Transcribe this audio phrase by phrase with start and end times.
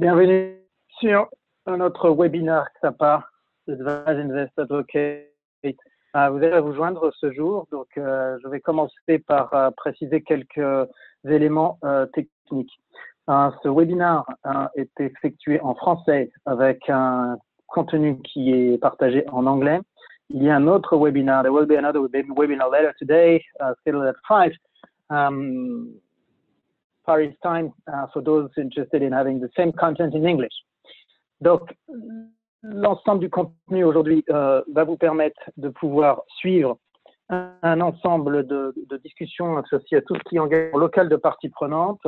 [0.00, 0.56] Bienvenue
[0.98, 1.28] sur
[1.66, 3.22] notre webinaire SAPA,
[3.68, 4.58] Advise Invest.
[4.58, 10.22] Euh, vous allez vous joindre ce jour, donc euh, je vais commencer par euh, préciser
[10.22, 10.88] quelques
[11.28, 11.78] éléments
[12.14, 12.80] techniques.
[13.28, 14.24] ce webinaire
[14.74, 19.80] est effectué en français avec un contenu qui est partagé en anglais.
[20.30, 21.42] Il y a un autre webinaire.
[21.42, 23.44] There will be another webinar later today,
[23.82, 24.54] scheduled at 5.
[25.10, 26.00] Um,
[27.06, 30.64] Paris time uh, for those interested in having the same content in English.
[31.40, 31.74] Donc,
[32.62, 36.78] l'ensemble du contenu aujourd'hui euh, va vous permettre de pouvoir suivre
[37.30, 42.02] un, ensemble de, discussions associées à tout ce qui engage local de parties prenantes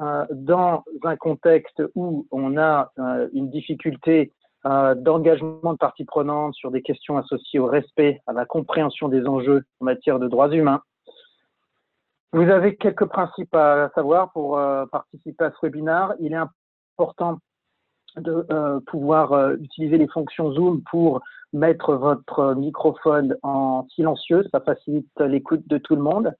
[0.00, 4.32] euh, dans un contexte où on a euh, une difficulté
[4.64, 9.64] d'engagement de parties prenantes sur des questions associées au respect, à la compréhension des enjeux
[9.80, 10.80] en matière de droits humains.
[12.34, 16.14] Vous avez quelques principes à savoir pour euh, participer à ce webinaire.
[16.18, 16.40] Il est
[16.98, 17.38] important
[18.16, 21.20] de euh, pouvoir euh, utiliser les fonctions Zoom pour
[21.52, 24.46] mettre votre microphone en silencieux.
[24.50, 26.34] Ça facilite l'écoute de tout le monde.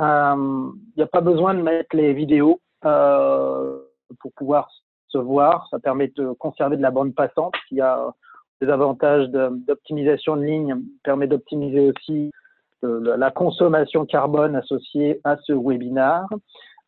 [0.00, 4.68] Il n'y a pas besoin de mettre les vidéos pour pouvoir
[5.08, 5.68] se voir.
[5.70, 8.12] Ça permet de conserver de la bande passante, qui a
[8.60, 12.32] des avantages d'optimisation de, ligne, permet d'optimiser aussi
[12.82, 16.26] la consommation carbone associée à ce webinaire.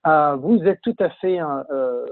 [0.07, 2.07] Euh, vous êtes tout à fait euh,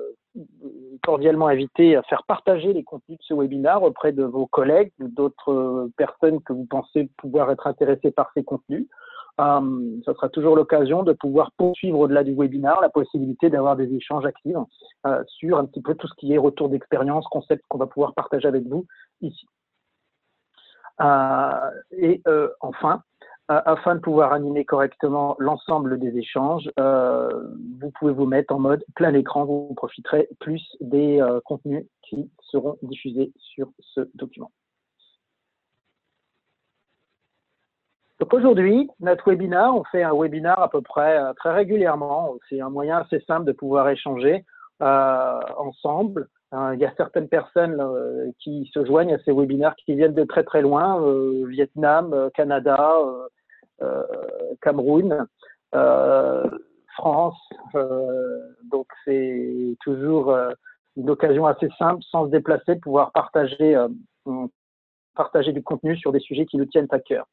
[1.03, 5.89] cordialement invité à faire partager les contenus de ce webinaire auprès de vos collègues d'autres
[5.97, 8.87] personnes que vous pensez pouvoir être intéressées par ces contenus.
[9.39, 13.93] Euh, ça sera toujours l'occasion de pouvoir poursuivre au-delà du webinaire la possibilité d'avoir des
[13.95, 14.57] échanges actifs
[15.07, 18.15] euh, sur un petit peu tout ce qui est retour d'expérience, concept qu'on va pouvoir
[18.15, 18.87] partager avec vous
[19.21, 19.47] ici.
[21.03, 23.03] Euh, et euh, enfin,
[23.49, 27.29] afin de pouvoir animer correctement l'ensemble des échanges, euh,
[27.81, 32.31] vous pouvez vous mettre en mode plein écran, vous profiterez plus des euh, contenus qui
[32.51, 34.51] seront diffusés sur ce document.
[38.19, 42.35] Donc aujourd'hui, notre webinaire, on fait un webinaire à peu près euh, très régulièrement.
[42.49, 44.45] C'est un moyen assez simple de pouvoir échanger
[44.83, 46.29] euh, ensemble.
[46.55, 50.15] Euh, il y a certaines personnes euh, qui se joignent à ces webinaires qui viennent
[50.15, 51.03] de très très loin,
[51.47, 52.99] Vietnam, Canada,
[54.63, 55.27] Cameroun,
[56.95, 57.39] France.
[58.71, 60.35] donc c'est toujours
[60.97, 63.77] une occasion assez simple, sans se déplacer, pouvoir partager,
[65.15, 67.27] partager du contenu sur des sujets qui nous tiennent à cœur.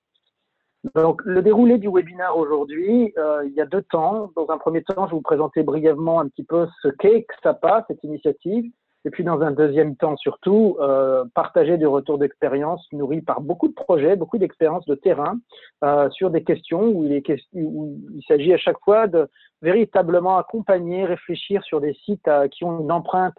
[0.96, 4.32] Donc, le déroulé du webinaire aujourd'hui, euh, il y a deux temps.
[4.36, 7.86] Dans un premier temps, je vais vous présenter brièvement un petit peu ce qu'est XAPA,
[7.88, 8.70] cette initiative.
[9.06, 13.68] Et puis, dans un deuxième temps, surtout, euh, partager des retours d'expérience nourris par beaucoup
[13.68, 15.38] de projets, beaucoup d'expériences de terrain
[15.84, 17.22] euh, sur des questions où il,
[17.54, 19.28] où il s'agit à chaque fois de
[19.62, 23.36] véritablement accompagner, réfléchir sur des sites euh, qui ont une empreinte,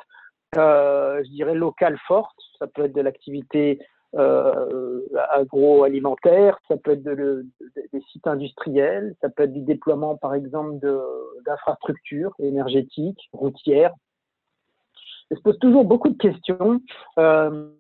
[0.57, 2.37] euh, je dirais, locale forte.
[2.59, 3.79] Ça peut être de l'activité
[4.17, 5.01] euh,
[5.33, 7.47] agroalimentaire, ça peut être de,
[7.93, 10.79] des sites industriels, ça peut être du déploiement par exemple
[11.45, 13.93] d'infrastructures énergétiques, routières.
[15.31, 16.81] Ça se pose toujours beaucoup de questions.
[17.19, 17.71] Euh,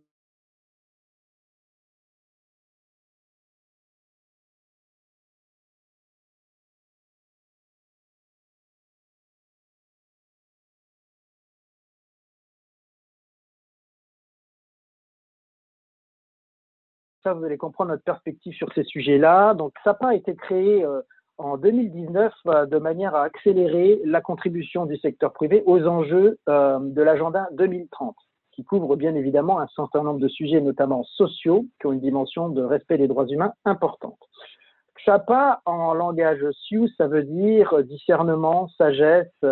[17.32, 19.54] vous allez comprendre notre perspective sur ces sujets-là.
[19.54, 21.00] Donc, SAPA a été créé euh,
[21.38, 26.78] en 2019 euh, de manière à accélérer la contribution du secteur privé aux enjeux euh,
[26.80, 28.14] de l'agenda 2030,
[28.52, 32.48] qui couvre bien évidemment un certain nombre de sujets, notamment sociaux, qui ont une dimension
[32.48, 34.18] de respect des droits humains importante.
[35.04, 39.44] SAPA, en langage Sioux, ça veut dire discernement, sagesse.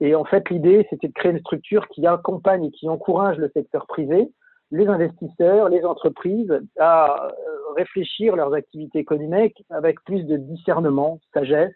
[0.00, 3.50] Et en fait, l'idée, c'était de créer une structure qui accompagne et qui encourage le
[3.52, 4.30] secteur privé
[4.70, 7.30] les investisseurs, les entreprises à euh,
[7.76, 11.74] réfléchir leurs activités économiques avec plus de discernement, sagesse,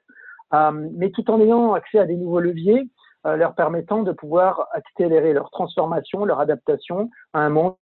[0.54, 2.88] euh, mais tout en ayant accès à des nouveaux leviers
[3.26, 7.74] euh, leur permettant de pouvoir accélérer leur transformation, leur adaptation à un monde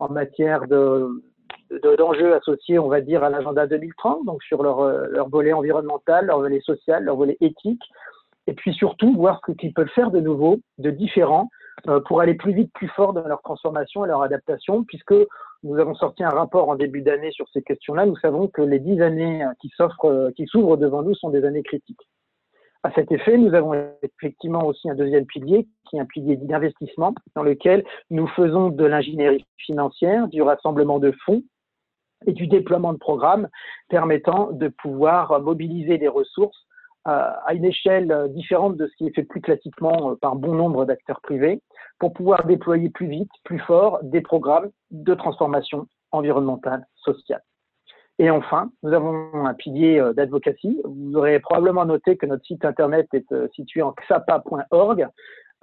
[0.00, 1.22] en matière de,
[1.98, 6.26] d'enjeux associés, on va dire, à l'agenda 2030, donc sur leur, euh, leur volet environnemental,
[6.26, 7.82] leur volet social, leur volet éthique,
[8.46, 11.48] et puis surtout voir ce qu'ils peuvent faire de nouveau, de différent,
[11.88, 15.14] euh, pour aller plus vite, plus fort dans leur transformation et leur adaptation, puisque
[15.62, 18.06] nous avons sorti un rapport en début d'année sur ces questions-là.
[18.06, 21.62] Nous savons que les dix années qui s'offrent, qui s'ouvrent devant nous sont des années
[21.62, 22.00] critiques.
[22.84, 27.12] À cet effet, nous avons effectivement aussi un deuxième pilier, qui est un pilier d'investissement,
[27.34, 31.42] dans lequel nous faisons de l'ingénierie financière, du rassemblement de fonds
[32.26, 33.48] et du déploiement de programmes
[33.88, 36.66] permettant de pouvoir mobiliser des ressources
[37.06, 40.54] euh, à une échelle différente de ce qui est fait plus classiquement euh, par bon
[40.54, 41.62] nombre d'acteurs privés
[41.98, 47.42] pour pouvoir déployer plus vite, plus fort des programmes de transformation environnementale, sociale.
[48.18, 50.80] Et enfin, nous avons un pilier euh, d'advocacy.
[50.84, 55.08] Vous aurez probablement noté que notre site internet est situé en xapa.org,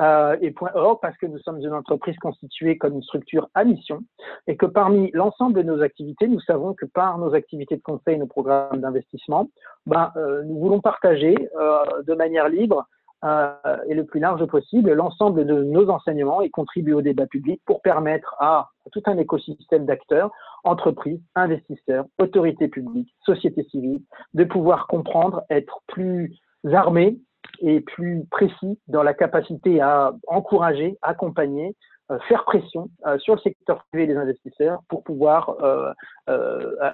[0.02, 4.04] euh, et .org parce que nous sommes une entreprise constituée comme une structure à mission
[4.46, 8.18] et que parmi l'ensemble de nos activités, nous savons que par nos activités de conseil,
[8.18, 9.48] nos programmes d'investissement,
[9.86, 14.94] ben, euh, nous voulons partager euh, de manière libre euh, et le plus large possible.
[14.94, 19.86] L'ensemble de nos enseignements et contribuer au débat public pour permettre à tout un écosystème
[19.86, 20.32] d'acteurs,
[20.64, 24.02] entreprises, investisseurs, autorités publiques, sociétés civiles,
[24.34, 26.36] de pouvoir comprendre, être plus
[26.72, 27.18] armés
[27.60, 31.76] et plus précis dans la capacité à encourager, accompagner,
[32.12, 35.92] euh, faire pression euh, sur le secteur privé les investisseurs pour pouvoir euh,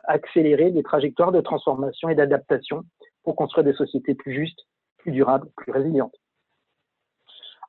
[0.06, 2.83] accélérer des trajectoires de transformation et d'adaptation
[3.23, 4.62] pour construire des sociétés plus justes,
[5.01, 6.15] plus durables, plus résilientes.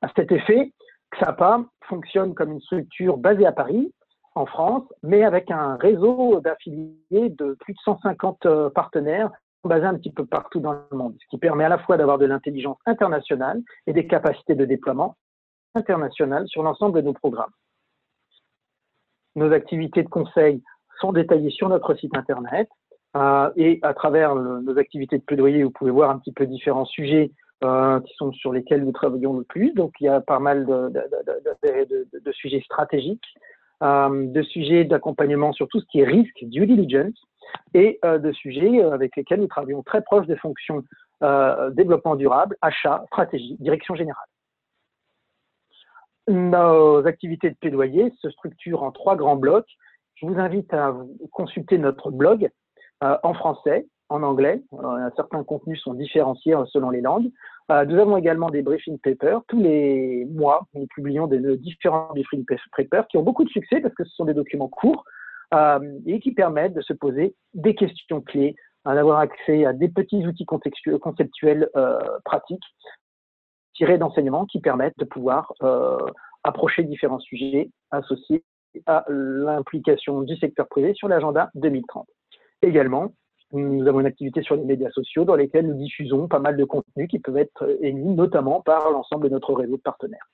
[0.01, 0.73] À cet effet,
[1.15, 3.93] XAPA fonctionne comme une structure basée à Paris,
[4.35, 9.29] en France, mais avec un réseau d'affiliés de plus de 150 partenaires
[9.63, 12.17] basés un petit peu partout dans le monde, ce qui permet à la fois d'avoir
[12.17, 15.15] de l'intelligence internationale et des capacités de déploiement
[15.75, 17.51] internationales sur l'ensemble de nos programmes.
[19.35, 20.61] Nos activités de conseil
[20.99, 22.82] sont détaillées sur notre site internet euh,
[23.15, 27.31] et à travers nos activités de plaidoyer, vous pouvez voir un petit peu différents sujets
[27.63, 29.71] euh, qui sont sur lesquels nous travaillons le plus.
[29.73, 33.23] Donc il y a pas mal de, sujets stratégiques,
[33.81, 37.17] euh, de sujets d'accompagnement sur tout ce qui est risque, due diligence,
[37.73, 40.83] et euh, de sujets euh, avec lesquels nous travaillons très proche des fonctions
[41.21, 44.25] euh, développement durable, achat, stratégie, direction générale.
[46.27, 49.69] Nos activités de plaidoyer se structurent en trois grands blocs.
[50.15, 50.93] Je vous invite à
[51.31, 52.49] consulter notre blog
[53.23, 54.61] en français, en anglais.
[55.15, 57.29] certains contenus sont différenciés selon les langues.
[57.69, 59.41] nous avons également des briefing papers.
[59.47, 62.45] Tous les mois, nous publions des, différents briefing
[62.75, 65.03] papers qui ont beaucoup de succès parce que ce sont des documents courts
[65.53, 68.55] euh, et qui permettent de se poser des questions clés,
[68.85, 72.63] hein, d'avoir accès à des petits outils conceptuels euh, pratiques
[73.75, 75.97] tirés d'enseignements qui permettent de pouvoir euh,
[76.43, 78.43] approcher différents sujets associés
[78.87, 82.07] à l'implication du secteur privé sur l'agenda 2030.
[82.63, 83.13] Également,
[83.51, 86.63] nous avons une activité sur les médias sociaux dans lesquels nous diffusons pas mal de
[86.63, 90.31] contenus qui peuvent être émis notamment par l'ensemble de notre réseau de partenaires.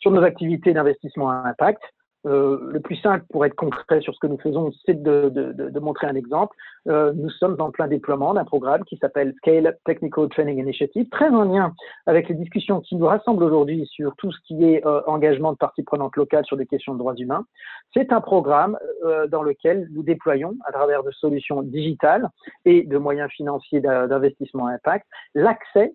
[0.00, 1.82] Sur nos activités d'investissement à impact,
[2.26, 5.52] euh, le plus simple pour être concret sur ce que nous faisons, c'est de, de,
[5.52, 6.56] de, montrer un exemple.
[6.88, 11.08] Euh, nous sommes en plein déploiement d'un programme qui s'appelle Scale Up Technical Training Initiative,
[11.10, 11.74] très en lien
[12.06, 15.56] avec les discussions qui nous rassemblent aujourd'hui sur tout ce qui est euh, engagement de
[15.56, 17.44] parties prenantes locales sur des questions de droits humains.
[17.92, 22.28] C'est un programme euh, dans lequel nous déployons, à travers de solutions digitales
[22.64, 25.94] et de moyens financiers d'investissement à impact, l'accès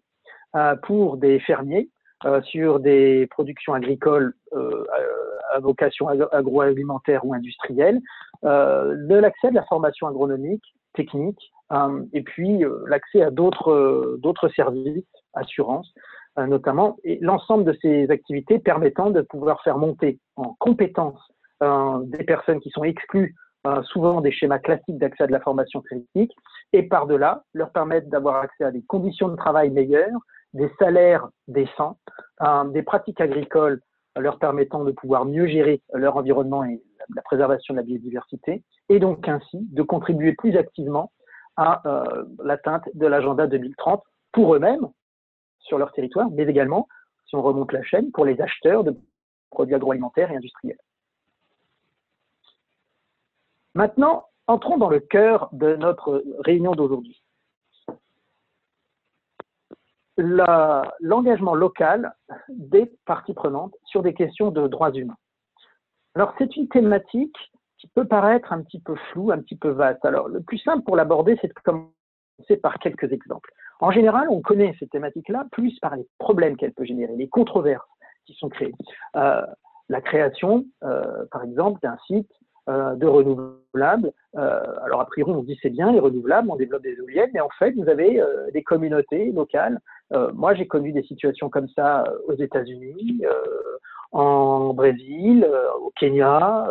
[0.83, 1.89] pour des fermiers
[2.25, 4.83] euh, sur des productions agricoles euh,
[5.53, 7.99] à vocation agroalimentaire ou industrielle,
[8.43, 10.63] euh, de l'accès de la formation agronomique,
[10.95, 11.51] technique,
[12.13, 15.93] et puis l'accès à d'autres d'autres services, assurances
[16.37, 21.21] notamment, et l'ensemble de ces activités permettant de pouvoir faire monter en compétences
[21.61, 23.35] des personnes qui sont exclues
[23.83, 26.33] souvent des schémas classiques d'accès à de la formation technique,
[26.73, 30.19] et par-delà, leur permettre d'avoir accès à des conditions de travail meilleures,
[30.57, 31.97] des salaires décents,
[32.73, 33.79] des pratiques agricoles
[34.15, 36.81] leur permettant de pouvoir mieux gérer leur environnement et
[37.15, 41.11] la préservation de la biodiversité, et donc ainsi de contribuer plus activement
[41.55, 44.87] à euh, l'atteinte de l'agenda 2030 pour eux-mêmes
[45.59, 46.87] sur leur territoire, mais également,
[47.27, 48.95] si on remonte la chaîne, pour les acheteurs de
[49.51, 50.79] produits agroalimentaires et industriels.
[53.75, 57.21] Maintenant, entrons dans le cœur de notre réunion d'aujourd'hui
[60.17, 62.13] l'engagement local
[62.49, 65.17] des parties prenantes sur des questions de droits humains.
[66.15, 67.37] Alors, c'est une thématique
[67.77, 70.03] qui peut paraître un petit peu floue, un petit peu vaste.
[70.03, 73.51] Alors, le plus simple pour l'aborder, c'est de commencer par quelques exemples.
[73.79, 77.87] En général, on connaît cette thématique-là plus par les problèmes qu'elle peut générer, les controverses
[78.25, 78.73] qui sont créées.
[79.15, 79.45] Euh,
[79.89, 82.31] la création, euh, par exemple, d'un site
[82.67, 84.11] de renouvelables.
[84.35, 87.39] Euh, alors, a priori, on dit c'est bien, les renouvelables, on développe des éoliennes, mais
[87.39, 89.79] en fait, vous avez euh, des communautés locales.
[90.33, 93.23] moi, j'ai connu des situations comme ça aux États-Unis,
[94.13, 95.45] en Brésil,
[95.81, 96.67] au Kenya,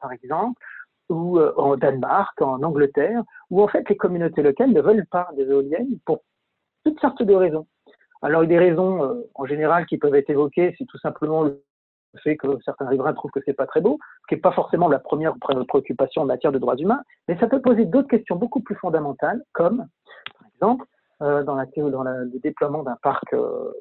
[0.00, 0.60] par exemple,
[1.08, 5.44] ou en Danemark, en Angleterre, où en fait, les communautés locales ne veulent pas des
[5.44, 6.22] éoliennes pour
[6.84, 7.66] toutes sortes de raisons.
[8.22, 11.62] Alors, des raisons euh, en général qui peuvent être évoquées, c'est tout simplement le
[12.18, 14.88] fait que certains riverains trouvent que c'est pas très beau, ce qui n'est pas forcément
[14.88, 18.60] la première préoccupation en matière de droits humains, mais ça peut poser d'autres questions beaucoup
[18.60, 19.86] plus fondamentales, comme,
[20.38, 20.84] par exemple,
[21.20, 23.72] euh, dans, le déploiement d'un parc, euh,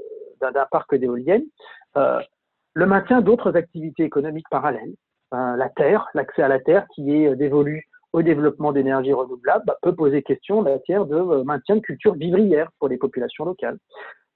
[0.72, 1.46] parc d'éoliennes,
[1.96, 2.20] euh,
[2.74, 4.94] le maintien d'autres activités économiques parallèles,
[5.32, 9.94] la terre, l'accès à la terre qui est dévolu au développement d'énergie renouvelable, bah, peut
[9.94, 13.77] poser question en matière de maintien de culture vivrière pour les populations locales.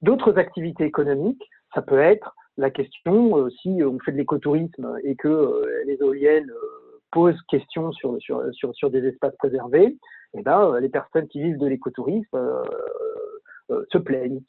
[0.01, 1.43] D'autres activités économiques,
[1.73, 5.95] ça peut être la question, euh, si on fait de l'écotourisme et que euh, les
[5.95, 9.97] éoliennes euh, posent question sur, sur, sur, sur, des espaces préservés,
[10.33, 12.63] eh ben, les personnes qui vivent de l'écotourisme
[13.91, 14.41] se plaignent.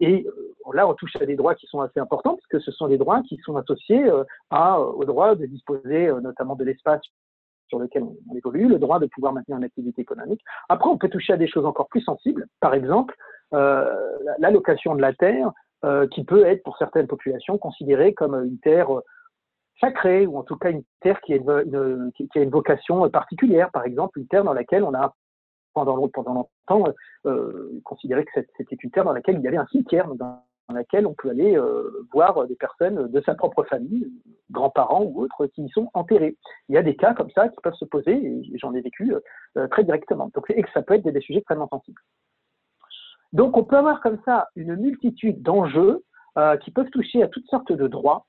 [0.00, 0.26] et
[0.74, 3.22] là, on touche à des droits qui sont assez importants, puisque ce sont des droits
[3.22, 4.04] qui sont associés
[4.50, 7.00] à, au droit de disposer notamment de l'espace
[7.68, 10.42] sur lequel on, évolue, le droit de pouvoir maintenir une activité économique.
[10.68, 13.16] Après, on peut toucher à des choses encore plus sensibles, par exemple
[13.50, 15.50] l'allocation de la terre euh,
[16.10, 19.04] qui peut être pour certaines populations considérée comme une terre euh,
[19.80, 24.26] sacrée, ou en tout cas une terre qui a une, vocation particulière, par exemple une
[24.26, 25.14] terre dans laquelle on a
[25.74, 26.84] pendant, longtemps
[27.26, 30.42] euh, considéré que c'était une terre dans laquelle il y avait un cimetière, dans,
[30.74, 34.12] laquelle on peut aller euh, voir des personnes de sa propre famille,
[34.50, 36.36] grands-parents ou autres, qui y sont enterrés.
[36.68, 39.14] Il y a des cas comme ça qui peuvent se poser, et j'en ai vécu
[39.56, 40.30] euh, très directement.
[40.34, 42.02] Donc, et que ça peut être des sujets extrêmement sensibles.
[43.32, 46.04] Donc on peut avoir comme ça une multitude d'enjeux
[46.38, 48.26] euh, qui peuvent toucher à toutes sortes de droits,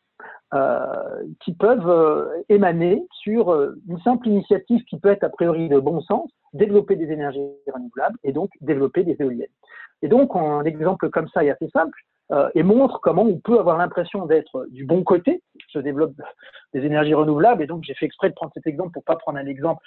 [0.53, 3.53] euh, qui peuvent euh, émaner sur
[3.87, 8.17] une simple initiative qui peut être a priori de bon sens, développer des énergies renouvelables
[8.23, 9.47] et donc développer des éoliennes.
[10.01, 11.97] Et donc un exemple comme ça est assez simple
[12.53, 16.13] et montre comment on peut avoir l'impression d'être du bon côté, se développe
[16.73, 17.63] des énergies renouvelables.
[17.63, 19.81] Et donc j'ai fait exprès de prendre cet exemple pour pas prendre un exemple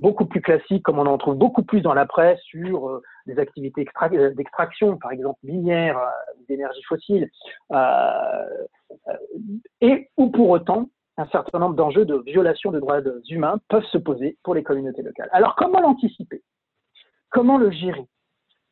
[0.00, 3.38] beaucoup plus classique, comme on en trouve beaucoup plus dans la presse sur euh, des
[3.38, 6.08] activités euh, d'extraction, par exemple minières, euh,
[6.48, 7.28] d'énergie fossile,
[9.80, 13.98] et où pour autant un certain nombre d'enjeux de violation des droits humains peuvent se
[13.98, 15.28] poser pour les communautés locales.
[15.32, 16.42] Alors comment l'anticiper?
[17.30, 18.06] Comment le gérer?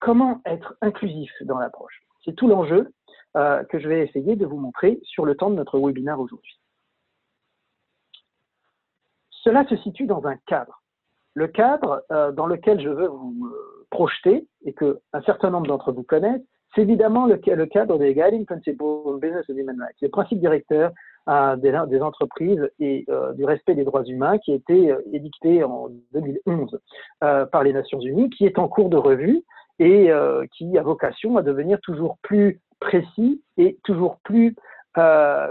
[0.00, 2.00] Comment être inclusif dans l'approche?
[2.24, 2.92] C'est tout l'enjeu
[3.34, 6.58] que je vais essayer de vous montrer sur le temps de notre webinaire aujourd'hui.
[9.46, 10.82] Cela se situe dans un cadre.
[11.34, 15.68] Le cadre euh, dans lequel je veux vous euh, projeter et que un certain nombre
[15.68, 16.42] d'entre vous connaissent,
[16.74, 20.90] c'est évidemment le, cadre des Guiding Principles of Business and Human Rights, le principe directeur
[21.28, 26.80] euh, des, entreprises et du respect des droits humains qui a été édicté en 2011
[27.20, 29.42] par les Nations Unies, qui est en cours de revue
[29.78, 30.10] et
[30.52, 34.54] qui a vocation à devenir toujours plus précis et toujours plus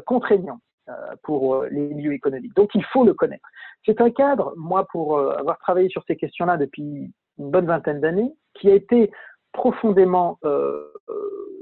[0.06, 0.60] contraignant.
[0.88, 2.54] Euh, pour euh, les milieux économiques.
[2.56, 3.50] Donc il faut le connaître.
[3.88, 8.02] C'est un cadre, moi, pour euh, avoir travaillé sur ces questions-là depuis une bonne vingtaine
[8.02, 9.10] d'années, qui a été
[9.52, 10.38] profondément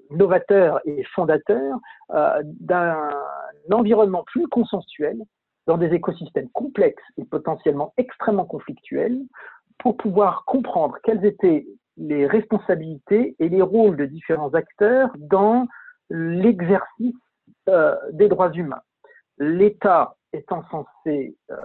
[0.09, 3.09] novateur et fondateur d'un
[3.71, 5.17] environnement plus consensuel
[5.67, 9.21] dans des écosystèmes complexes et potentiellement extrêmement conflictuels
[9.77, 11.65] pour pouvoir comprendre quelles étaient
[11.97, 15.67] les responsabilités et les rôles de différents acteurs dans
[16.09, 17.15] l'exercice
[17.67, 18.81] des droits humains
[19.37, 21.55] l'État étant censé euh,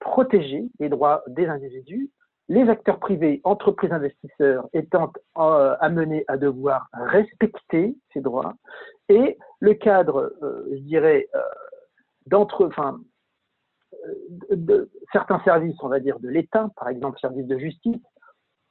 [0.00, 2.10] protéger les droits des individus,
[2.48, 8.54] les acteurs privés, entreprises, investisseurs étant euh, amenés à devoir respecter ces droits,
[9.08, 11.28] et le cadre, euh, je dirais,
[12.26, 12.98] d'entre, enfin,
[14.50, 18.02] de, certains services, on va dire, de l'État, par exemple services de justice,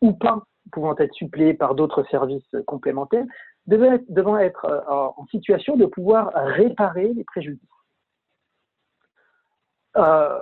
[0.02, 3.26] ou pas, pouvant être suppléés par d'autres services complémentaires,
[3.68, 7.79] devant être en situation de pouvoir réparer les préjudices.
[9.98, 10.40] Euh,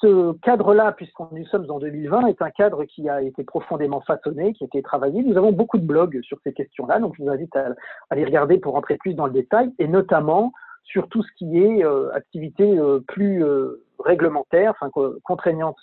[0.00, 4.52] ce cadre-là, puisqu'on nous sommes en 2020, est un cadre qui a été profondément façonné,
[4.52, 5.22] qui a été travaillé.
[5.22, 7.70] Nous avons beaucoup de blogs sur ces questions-là, donc je vous invite à,
[8.14, 10.52] les regarder pour rentrer plus dans le détail, et notamment
[10.84, 13.44] sur tout ce qui est euh, activités euh, plus
[13.98, 14.90] réglementaires, enfin
[15.24, 15.78] contraignantes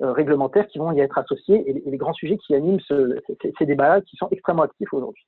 [0.00, 4.02] réglementaires qui vont y être associées, et, les grands sujets qui animent ces, ces débats-là
[4.02, 5.24] qui sont extrêmement actifs aujourd'hui.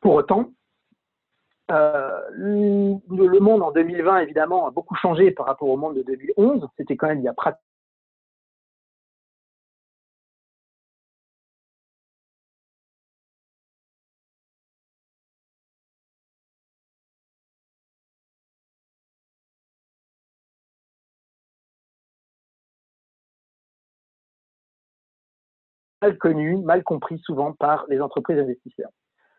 [0.00, 0.50] Pour autant,
[1.70, 6.66] euh, le monde en 2020, évidemment, a beaucoup changé par rapport au monde de 2011.
[6.76, 7.60] C'était quand même il y a pratiquement
[26.04, 28.90] mal connu, mal compris souvent par les entreprises investisseurs.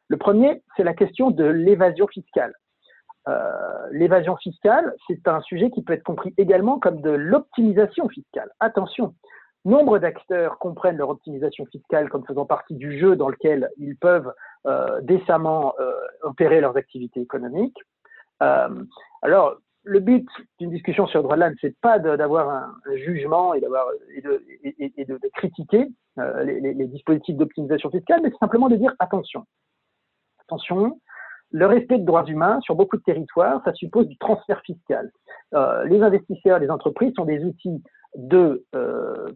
[0.07, 2.53] Le premier, c'est la question de l'évasion fiscale.
[3.27, 8.51] Euh, l'évasion fiscale, c'est un sujet qui peut être compris également comme de l'optimisation fiscale.
[8.59, 9.15] Attention,
[9.63, 14.31] nombre d'acteurs comprennent leur optimisation fiscale comme faisant partie du jeu dans lequel ils peuvent
[14.67, 17.77] euh, décemment euh, opérer leurs activités économiques.
[19.21, 20.27] Alors, le but
[20.59, 23.69] d'une discussion sur le droit de l'âne, c'est pas d'avoir un, jugement et, de,
[25.33, 29.45] critiquer les, les, dispositifs d'optimisation fiscale, mais simplement de dire attention.
[30.47, 30.99] Attention,
[31.51, 35.11] le respect des droits humains sur beaucoup de territoires, ça suppose du transfert fiscal.
[35.53, 37.81] Euh, les investisseurs, les entreprises sont des outils
[38.15, 39.31] de, euh,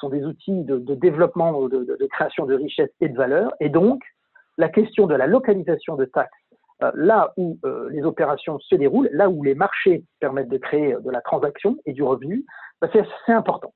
[0.00, 3.68] sont des outils de, de développement, de, de, création de richesses et de valeur, et
[3.68, 4.02] donc
[4.58, 6.32] la question de la localisation de taxes
[6.82, 7.58] euh, là où
[7.90, 11.92] les opérations se déroulent, là où les marchés permettent de créer de la transaction et
[11.92, 12.44] du revenu,
[12.80, 13.72] bah, c'est important.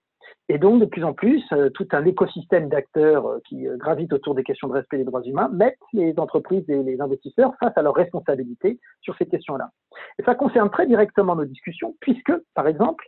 [0.53, 4.43] Et donc, de plus en plus, euh, tout un écosystème d'acteurs qui gravitent autour des
[4.43, 7.95] questions de respect des droits humains mettent les entreprises et les investisseurs face à leurs
[7.95, 9.71] responsabilités sur ces questions-là.
[10.19, 13.05] Et ça concerne très directement nos discussions, puisque, par exemple,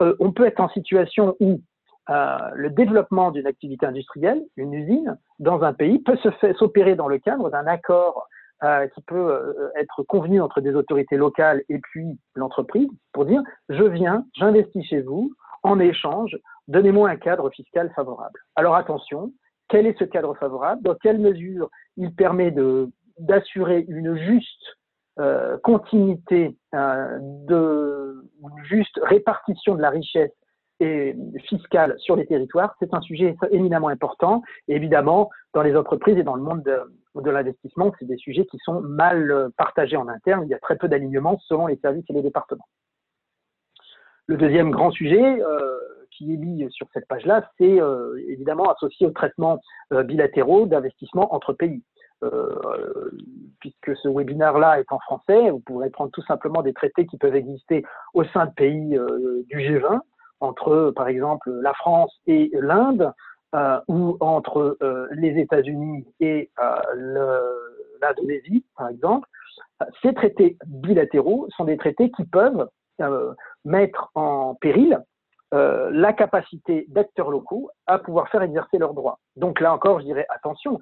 [0.00, 1.60] on peut être en situation où
[2.08, 6.18] le développement d'une activité industrielle, une usine, dans un pays peut
[6.58, 8.28] s'opérer dans le cadre d'un accord
[8.64, 13.42] euh, qui peut euh, être convenu entre des autorités locales et puis l'entreprise pour dire
[13.68, 15.32] je viens, j'investis chez vous,
[15.64, 18.40] en échange, donnez-moi un cadre fiscal favorable.
[18.56, 19.32] Alors attention,
[19.68, 20.82] quel est ce cadre favorable?
[20.82, 22.54] Dans quelle mesure il permet
[23.18, 24.78] d'assurer une juste
[25.20, 30.32] euh, continuité, euh, de, une juste répartition de la richesse
[30.80, 31.14] et
[31.46, 34.42] fiscale sur les territoires, c'est un sujet éminemment important.
[34.66, 36.80] Évidemment, dans les entreprises et dans le monde de,
[37.20, 40.42] de l'investissement, c'est des sujets qui sont mal euh, partagés en interne.
[40.44, 42.66] Il y a très peu d'alignement selon les services et les départements.
[44.26, 45.78] Le deuxième grand sujet euh,
[46.16, 51.52] qui est mis sur cette page-là, c'est euh, évidemment associé au traitement bilatéraux d'investissement entre
[51.52, 51.82] pays.
[53.60, 57.36] puisque ce webinaire-là est en français, vous pourrez prendre tout simplement des traités qui peuvent
[57.36, 58.98] exister au sein de pays
[59.50, 60.00] du G20,
[60.40, 63.12] entre par exemple la France et l'Inde,
[63.54, 67.38] euh, ou entre euh, les États-Unis et euh,
[68.02, 69.28] l'Indonésie, par exemple,
[70.02, 72.68] ces traités bilatéraux sont des traités qui peuvent
[73.64, 75.00] mettre en péril
[75.54, 79.18] la capacité d'acteurs locaux à pouvoir faire exercer leurs droits.
[79.36, 80.80] Donc là encore, je dirais attention,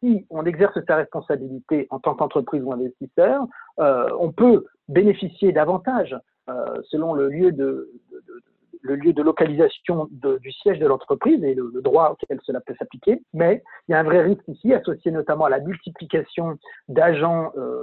[0.00, 3.46] si on exerce sa responsabilité en tant qu'entreprise ou investisseur,
[3.78, 6.16] on peut bénéficier davantage
[6.90, 7.90] selon le lieu de,
[9.22, 13.94] localisation du siège de l'entreprise et le, droit auquel cela peut s'appliquer, mais il y
[13.94, 17.82] a un vrai risque ici associé notamment à la multiplication d'agents, euh,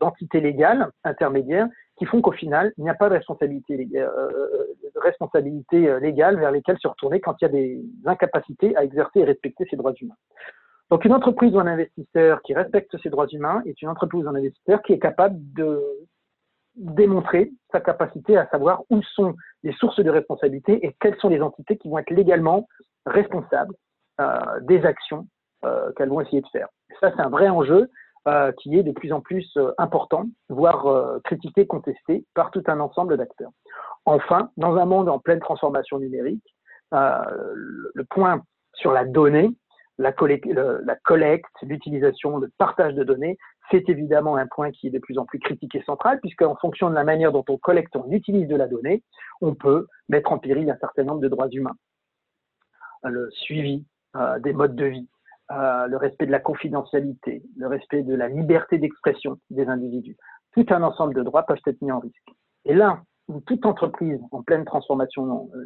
[0.00, 4.66] d'entités légales intermédiaires qui font qu'au final, il n'y a pas de responsabilité, euh, euh,
[4.96, 9.24] responsabilité légale vers lesquelles se retourner quand il y a des incapacités à exercer et
[9.24, 10.16] respecter ces droits humains.
[10.90, 14.28] Donc une entreprise ou un investisseur qui respecte ses droits humains est une entreprise ou
[14.28, 15.82] un investisseur qui est capable de
[16.76, 19.34] démontrer sa capacité à savoir où sont
[19.64, 22.68] les sources de responsabilité et quelles sont les entités qui vont être légalement
[23.04, 23.74] responsables
[24.20, 25.26] euh, des actions
[25.64, 26.68] euh, qu'elles vont essayer de faire.
[27.00, 27.90] ça, c'est un vrai enjeu
[28.26, 32.62] euh, qui est de plus en plus euh, important, voire euh, critiqué, contesté par tout
[32.66, 33.50] un ensemble d'acteurs.
[34.04, 36.44] Enfin, dans un monde en pleine transformation numérique,
[36.92, 38.42] le, le point
[38.74, 39.50] sur la donnée,
[39.98, 43.36] la collecte, l'utilisation, le partage de données,
[43.70, 46.88] c'est évidemment un point qui est de plus en plus critique et central, puisqu'en fonction
[46.88, 49.02] de la manière dont on collecte, on utilise de la donnée,
[49.40, 51.76] on peut mettre en péril un certain nombre de droits humains.
[53.04, 53.84] Le suivi
[54.16, 55.08] euh, des modes de vie,
[55.50, 60.16] le respect de la confidentialité, le respect de la liberté d'expression des individus.
[60.52, 62.30] Tout un ensemble de droits peuvent être mis en risque.
[62.64, 65.58] Et là, où toute entreprise en pleine transformation euh,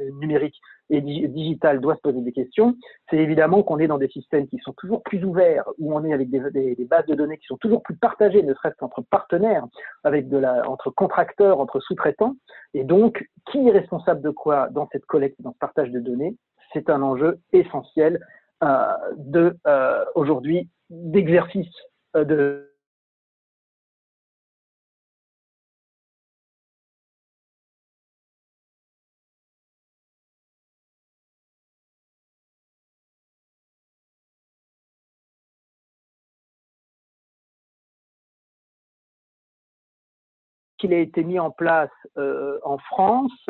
[0.00, 0.58] euh, numérique
[0.88, 2.76] et digitale doit se poser des questions,
[3.10, 6.12] c'est évidemment qu'on est dans des systèmes qui sont toujours plus ouverts, où on est
[6.12, 9.64] avec des, bases de données qui sont toujours plus partagées, ne serait-ce qu'entre partenaires,
[10.04, 12.36] avec de la, entre contracteurs, entre sous-traitants.
[12.74, 16.36] Et donc, qui est responsable de quoi dans cette collecte, dans ce partage de données?
[16.72, 18.20] C'est un enjeu essentiel
[18.62, 21.74] de euh, aujourd'hui d'exercice
[22.14, 22.72] de
[40.78, 43.46] qu'il a été mis en place euh, en France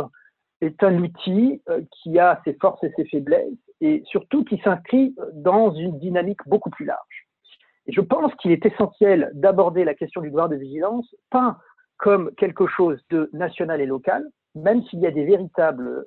[0.61, 5.15] est un outil euh, qui a ses forces et ses faiblesses et surtout qui s'inscrit
[5.35, 7.27] dans une dynamique beaucoup plus large.
[7.87, 11.59] Et je pense qu'il est essentiel d'aborder la question du devoir de vigilance pas
[11.99, 16.07] comme quelque chose de national et local, même s'il y a des véritables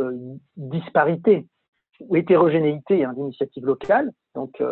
[0.00, 1.46] euh, disparités
[2.00, 4.62] ou hétérogénéités hein, d'initiatives locales, donc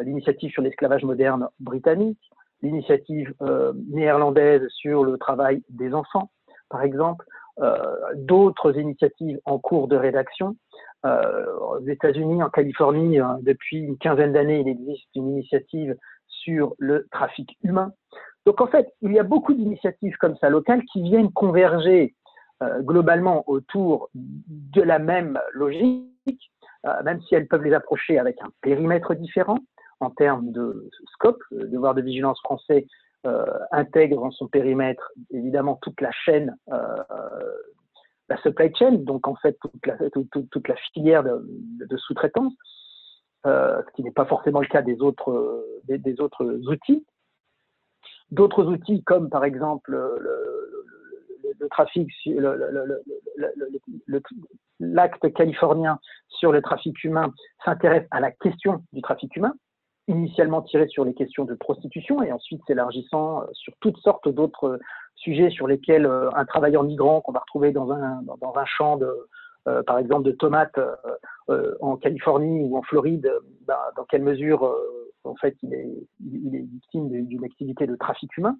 [0.00, 2.20] l'initiative sur l'esclavage moderne britannique,
[2.62, 6.30] l'initiative euh, néerlandaise sur le travail des enfants,
[6.68, 7.24] par exemple.
[8.14, 10.56] d'autres initiatives en cours de rédaction.
[11.04, 15.96] Aux États-Unis, en Californie, depuis une quinzaine d'années, il existe une initiative
[16.28, 17.92] sur le trafic humain.
[18.46, 22.14] Donc en fait, il y a beaucoup d'initiatives comme ça locales qui viennent converger
[22.80, 26.52] globalement autour de la même logique,
[27.04, 29.58] même si elles peuvent les approcher avec un périmètre différent
[30.02, 31.42] en termes de scope.
[31.50, 32.86] Le devoir de vigilance français
[33.24, 36.96] euh, intègre dans son périmètre évidemment toute la chaîne, euh,
[38.28, 42.52] la supply chain, donc en fait toute la, filière de, sous-traitance,
[43.46, 47.04] euh, ce qui n'est pas forcément le cas des autres, des, autres outils.
[48.30, 50.62] D'autres outils comme par exemple le,
[54.80, 57.32] l'acte californien sur le trafic humain
[57.64, 59.54] s'intéresse à la question du trafic humain
[60.08, 64.64] initialement tiré sur les questions de prostitution et ensuite s'élargissant euh, sur toutes sortes d'autres
[64.64, 64.78] euh,
[65.22, 68.96] sujets sur lesquels euh, un travailleur migrant qu'on va retrouver dans un, dans, un champ
[68.96, 69.10] de,
[69.86, 70.78] par exemple, de tomates
[71.80, 73.30] en Californie ou en Floride,
[73.66, 74.74] bah, dans quelle mesure,
[75.24, 75.88] en fait, il est,
[76.20, 78.56] il est victime d'une activité de trafic humain.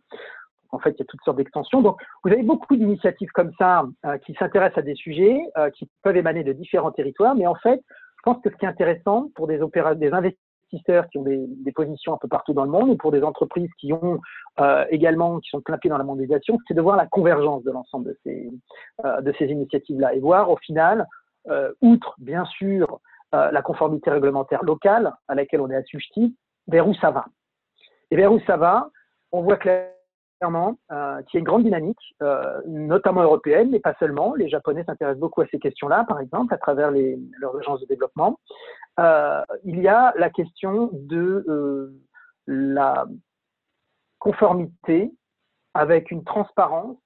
[0.70, 1.82] En fait, il y a toutes sortes d'extensions.
[1.82, 3.84] Donc, vous avez beaucoup d'initiatives comme ça
[4.24, 5.40] qui s'intéressent à des sujets
[5.74, 7.82] qui peuvent émaner de différents territoires, mais en fait,
[8.18, 10.51] je pense que ce qui est intéressant pour des, des investisseurs
[11.10, 13.92] qui ont des, positions un peu partout dans le monde ou pour des entreprises qui
[13.92, 14.20] ont
[14.60, 18.08] euh, également, qui sont plein dans la mondialisation, c'est de voir la convergence de l'ensemble
[18.08, 18.50] de ces,
[19.04, 21.06] euh, initiatives-là et voir au final,
[21.48, 23.00] euh, outre bien sûr
[23.34, 26.36] la conformité réglementaire locale à laquelle on est assujetti,
[26.68, 27.24] vers où ça va?
[28.10, 28.90] Et vers où ça va,
[29.32, 29.88] on voit clairement
[30.38, 32.00] clairement, euh, qui est une grande dynamique,
[32.66, 34.34] notamment européenne, mais pas seulement.
[34.34, 37.86] Les Japonais s'intéressent beaucoup à ces questions-là, par exemple, à travers les, leurs agences de
[37.86, 38.40] développement.
[39.00, 41.92] Euh, il y a la question de
[42.46, 43.06] la
[44.18, 45.12] conformité
[45.74, 46.98] avec une transparence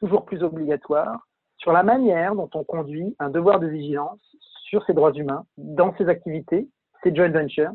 [0.00, 1.26] toujours plus obligatoire
[1.58, 4.20] sur la manière dont on conduit un devoir de vigilance
[4.64, 6.68] sur ces droits humains dans ses activités,
[7.02, 7.72] ses joint ventures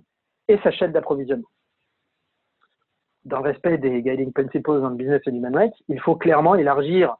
[0.47, 1.47] et sa chaîne d'approvisionnement.
[3.25, 6.55] Dans le respect des guiding principles dans le business and human rights, il faut clairement
[6.55, 7.15] élargir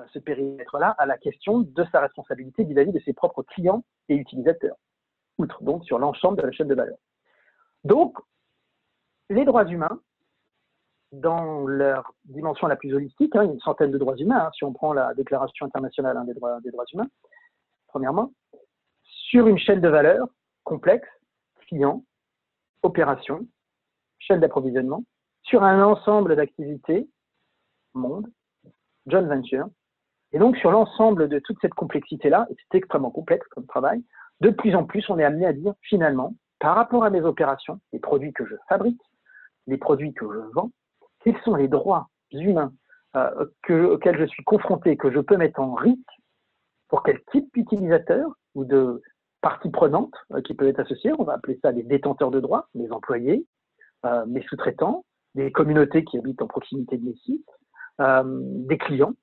[0.00, 4.16] euh, ce périmètre-là à la question de sa responsabilité vis-à-vis de ses propres clients et
[4.16, 4.76] utilisateurs,
[5.38, 6.96] outre donc sur l'ensemble de la chaîne de valeur.
[7.84, 8.16] Donc,
[9.30, 10.00] les droits humains,
[11.12, 14.72] dans leur dimension la plus holistique, hein, une centaine de droits humains, hein, si on
[14.72, 17.08] prend la Déclaration internationale hein, des, droits, des droits humains,
[17.88, 18.32] premièrement,
[19.04, 20.28] sur une chaîne de valeur
[20.64, 21.08] complexe,
[21.68, 22.04] client,
[22.82, 23.46] opération,
[24.18, 25.04] chaîne d'approvisionnement,
[25.42, 27.08] sur un ensemble d'activités,
[27.94, 28.26] monde,
[29.06, 29.68] joint venture,
[30.32, 34.02] et donc sur l'ensemble de toute cette complexité-là, et c'est extrêmement complexe comme travail,
[34.40, 37.80] de plus en plus on est amené à dire finalement, par rapport à mes opérations,
[37.92, 39.00] les produits que je fabrique,
[39.66, 40.70] les produits que je vends,
[41.20, 42.72] quels sont les droits humains
[43.16, 45.98] euh, auxquels je suis confronté, que je peux mettre en risque
[46.88, 49.02] pour quel type d'utilisateur ou de
[49.40, 52.68] parties prenantes euh, qui peuvent être associées, on va appeler ça les détenteurs de droits,
[52.74, 53.46] mes employés,
[54.04, 57.48] euh, mes sous-traitants, des communautés qui habitent en proximité de mes sites,
[58.00, 59.14] euh, des clients.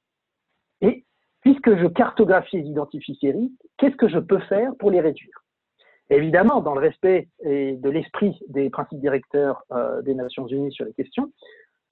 [0.82, 1.06] Et
[1.44, 5.44] puisque je cartographie et j'identifie ces risques, qu'est-ce que je peux faire pour les réduire?
[6.10, 10.86] Évidemment, dans le respect et de l'esprit des principes directeurs euh, des Nations Unies sur
[10.86, 11.32] les questions,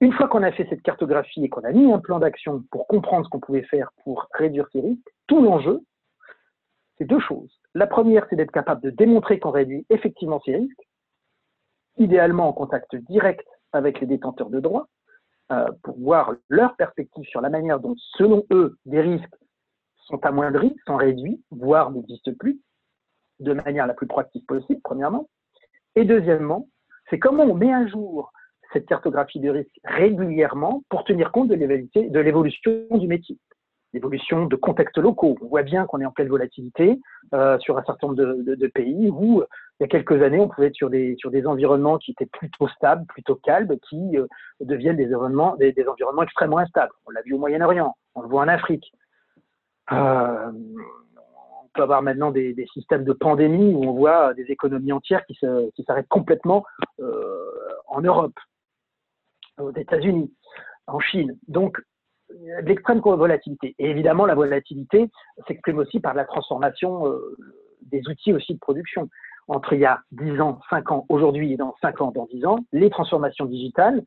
[0.00, 2.86] une fois qu'on a fait cette cartographie et qu'on a mis un plan d'action pour
[2.86, 5.80] comprendre ce qu'on pouvait faire pour réduire ces risques, tout l'enjeu,
[6.98, 7.60] c'est deux choses.
[7.74, 10.88] La première, c'est d'être capable de démontrer qu'on réduit effectivement ces risques,
[11.98, 14.88] idéalement en contact direct avec les détenteurs de droits
[15.52, 19.34] euh, pour voir leur perspective sur la manière dont, selon eux, des risques
[20.06, 22.60] sont amoindris, sont réduits, voire n'existent plus,
[23.40, 25.28] de manière la plus proactive possible, premièrement.
[25.96, 26.68] Et deuxièmement,
[27.10, 28.32] c'est comment on met à jour
[28.72, 31.54] cette cartographie de risques régulièrement pour tenir compte de
[32.20, 33.38] l'évolution du métier
[33.92, 35.36] l'évolution de contextes locaux.
[35.42, 36.98] On voit bien qu'on est en pleine volatilité
[37.34, 39.46] euh, sur un certain nombre de, pays où, euh,
[39.80, 43.04] il y a quelques années, on pouvait être sur des, environnements qui étaient plutôt stables,
[43.06, 44.26] plutôt calmes, qui euh,
[44.60, 45.56] deviennent des, environnements
[46.22, 46.92] extrêmement instables.
[47.06, 48.92] On l'a vu au Moyen-Orient, on le voit en Afrique.
[49.90, 55.24] Euh, on peut avoir maintenant des, systèmes de pandémie où on voit des économies entières
[55.26, 55.34] qui
[55.84, 56.64] s'arrêtent complètement
[57.88, 58.38] en Europe,
[59.58, 60.32] aux États-Unis,
[60.86, 61.38] en Chine.
[61.48, 61.78] Donc,
[62.30, 63.74] de l'extrême volatilité.
[63.78, 65.10] Et évidemment, la volatilité
[65.46, 67.36] s'exprime aussi par la transformation euh,
[67.82, 69.08] des outils aussi de production.
[69.48, 72.46] Entre il y a 10 ans, 5 ans, aujourd'hui et dans 5 ans, dans 10
[72.46, 74.02] ans, les transformations digitales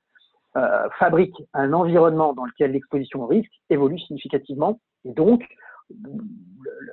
[0.55, 5.43] euh, fabriquent un environnement dans lequel l'exposition au risque évolue significativement et donc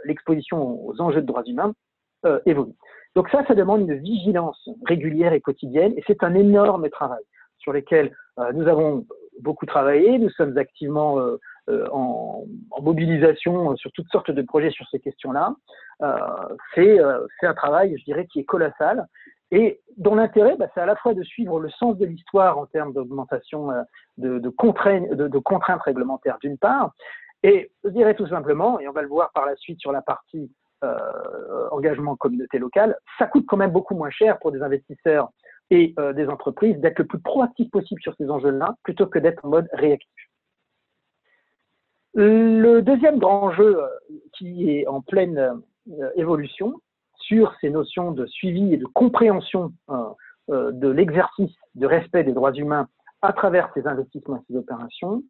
[0.04, 1.72] l'exposition aux enjeux de droits humains
[2.24, 2.74] euh, évolue.
[3.14, 7.22] Donc ça, ça demande une vigilance régulière et quotidienne et c'est un énorme travail
[7.58, 8.12] sur lequel
[8.54, 9.06] nous avons
[9.40, 10.18] beaucoup travaillé.
[10.18, 12.44] Nous sommes activement euh, en,
[12.80, 15.54] mobilisation sur toutes sortes de projets sur ces questions-là.
[16.74, 19.06] c'est un travail, je dirais, qui est colossal
[19.52, 22.64] et dont l'intérêt, bah, c'est à la fois de suivre le sens de l'histoire en
[22.64, 23.68] termes d'augmentation
[24.16, 26.94] de, contraintes réglementaires d'une part,
[27.42, 30.02] et je dirais tout simplement, et on va le voir par la suite sur la
[30.02, 30.50] partie
[30.84, 35.30] euh, engagement communauté locale, ça coûte quand même beaucoup moins cher pour des investisseurs
[35.70, 39.44] et euh, des entreprises d'être le plus proactif possible sur ces enjeux-là plutôt que d'être
[39.44, 40.10] en mode réactif.
[42.14, 43.88] Le deuxième grand enjeu euh,
[44.32, 45.62] qui est en pleine
[46.16, 46.74] évolution
[47.14, 49.72] sur ces notions de suivi et de compréhension
[50.48, 52.88] de l'exercice de respect des droits humains
[53.20, 55.22] à travers ces investissements et ces opérations,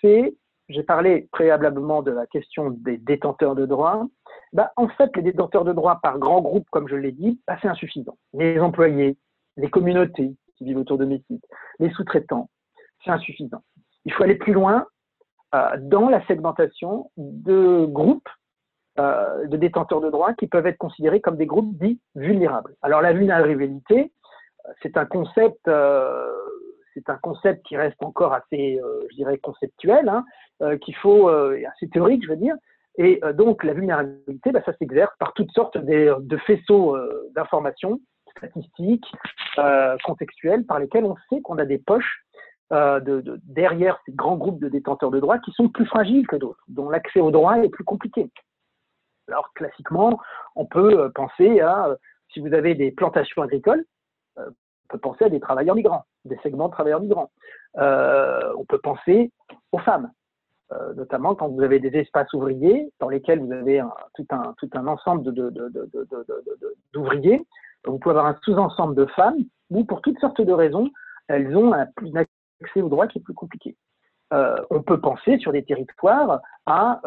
[0.00, 0.34] c'est
[0.68, 4.06] j'ai parlé préalablement de la question des détenteurs de droits.
[4.52, 7.56] Bah, en fait, les détenteurs de droits par grands groupes, comme je l'ai dit, bah,
[7.60, 8.16] c'est insuffisant.
[8.32, 9.16] Les employés,
[9.56, 11.44] les communautés qui vivent autour de mes sites,
[11.78, 12.48] les sous-traitants,
[13.04, 13.62] c'est insuffisant.
[14.04, 14.86] Il faut aller plus loin
[15.54, 18.28] euh, dans la segmentation de groupes
[18.98, 22.74] euh, de détenteurs de droits qui peuvent être considérés comme des groupes dits vulnérables.
[22.82, 24.12] Alors la vulnérabilité,
[24.82, 26.30] c'est un concept euh,
[26.94, 28.78] c'est un concept qui reste encore assez,
[29.10, 30.26] je dirais, conceptuel, hein,
[30.80, 32.54] qu'il faut, euh, assez théorique, je veux dire.
[32.98, 36.94] Et donc, la vulnérabilité, bah, ça s'exerce par toutes sortes de, faisceaux
[37.34, 38.00] d'informations
[38.36, 39.10] statistiques,
[40.04, 42.22] contextuelles, par lesquelles on sait qu'on a des poches
[42.70, 46.62] de, derrière ces grands groupes de détenteurs de droits qui sont plus fragiles que d'autres,
[46.68, 48.30] dont l'accès aux droits est plus compliqué.
[49.28, 50.20] Alors, classiquement,
[50.54, 51.96] on peut penser à,
[52.34, 53.86] si vous avez des plantations agricoles,
[54.92, 57.30] peut penser à des travailleurs migrants, des segments de travailleurs migrants.
[57.78, 59.32] Euh, on peut penser
[59.72, 60.21] aux femmes, euh,
[60.96, 63.82] notamment quand vous avez des espaces ouvriers dans lesquels vous avez
[64.14, 65.32] tout, un, tout un ensemble
[66.92, 67.44] d'ouvriers.
[67.86, 69.38] vous pouvez avoir un sous-ensemble de femmes
[69.70, 70.90] où, pour toutes sortes de raisons,
[71.28, 71.86] elles ont un,
[72.62, 73.76] accès aux droits qui est plus compliqué.
[74.32, 77.00] Euh, on peut penser sur des territoires à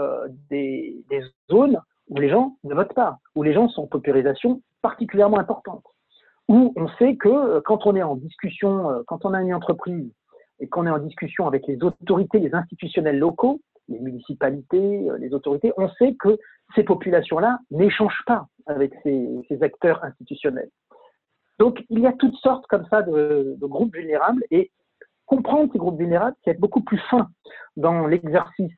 [0.49, 4.61] des, des zones où les gens ne votent pas, où les gens sont en paupérisation
[4.81, 5.83] particulièrement importante
[6.47, 9.53] où on sait que euh, quand on est en discussion, euh, quand on a une
[9.53, 10.11] entreprise
[10.59, 15.33] et qu'on est en discussion avec les autorités, les institutionnels locaux, les municipalités, euh, les
[15.33, 16.37] autorités, on sait que
[16.73, 20.69] ces populations-là n'échangent pas avec ces, acteurs institutionnels.
[21.59, 24.71] Donc, il y a toutes sortes comme ça de, groupes vulnérables et
[25.25, 27.29] comprendre ces groupes vulnérables, c'est être beaucoup plus fin
[27.77, 28.73] dans l'exercice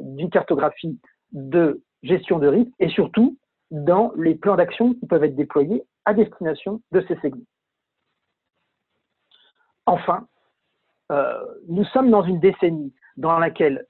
[0.00, 0.98] d'une cartographie
[1.32, 3.36] de gestion de risque et surtout
[3.70, 7.44] dans les plans d'action qui peuvent être déployés à destination de ces segments.
[9.86, 10.33] Enfin, euh,
[11.10, 13.86] nous sommes dans une décennie dans laquelle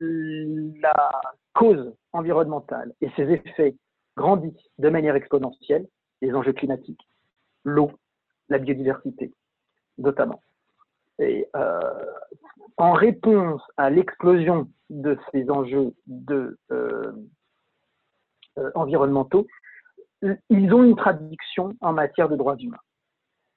[0.00, 1.10] la
[1.54, 3.76] cause environnementale et ses effets
[4.16, 5.86] grandissent de manière exponentielle,
[6.22, 7.06] les enjeux climatiques,
[7.64, 7.90] l'eau,
[8.48, 9.32] la biodiversité,
[9.98, 10.42] notamment.
[11.18, 11.80] Et euh,
[12.76, 17.12] en réponse à l'explosion de ces enjeux de, euh,
[18.74, 19.46] environnementaux,
[20.50, 22.78] ils ont une traduction en matière de droits humains.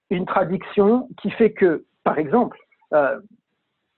[0.09, 2.57] Une traduction qui fait que, par exemple,
[2.93, 3.19] euh,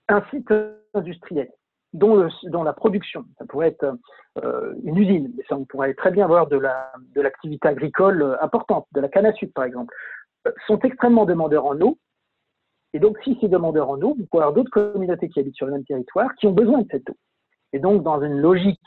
[0.08, 0.52] un site
[0.94, 1.50] industriel
[1.92, 2.28] dont,
[2.62, 3.94] la production, ça pourrait être
[4.42, 6.56] euh, une usine, mais ça on pourrait très bien avoir de,
[7.16, 9.94] l'activité agricole importante, de la canne à sucre par exemple,
[10.46, 11.98] euh, sont extrêmement demandeurs en eau.
[12.92, 15.66] Et donc, si ces demandeurs en eau, vous pouvez avoir d'autres communautés qui habitent sur
[15.66, 17.16] le même territoire qui ont besoin de cette eau.
[17.72, 18.80] Et donc, dans une logique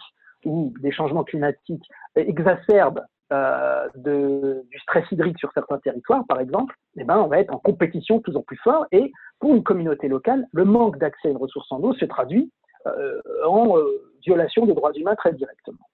[0.44, 3.02] où des changements climatiques exacerbent
[3.34, 7.58] euh, du stress hydrique sur certains territoires, par exemple, eh ben, on va être en
[7.58, 8.86] compétition de plus en plus fort.
[8.92, 12.52] Et pour une communauté locale, le manque d'accès à une ressource en eau se traduit
[12.86, 13.86] euh, en euh,
[14.26, 15.88] violation des droits humains très directement.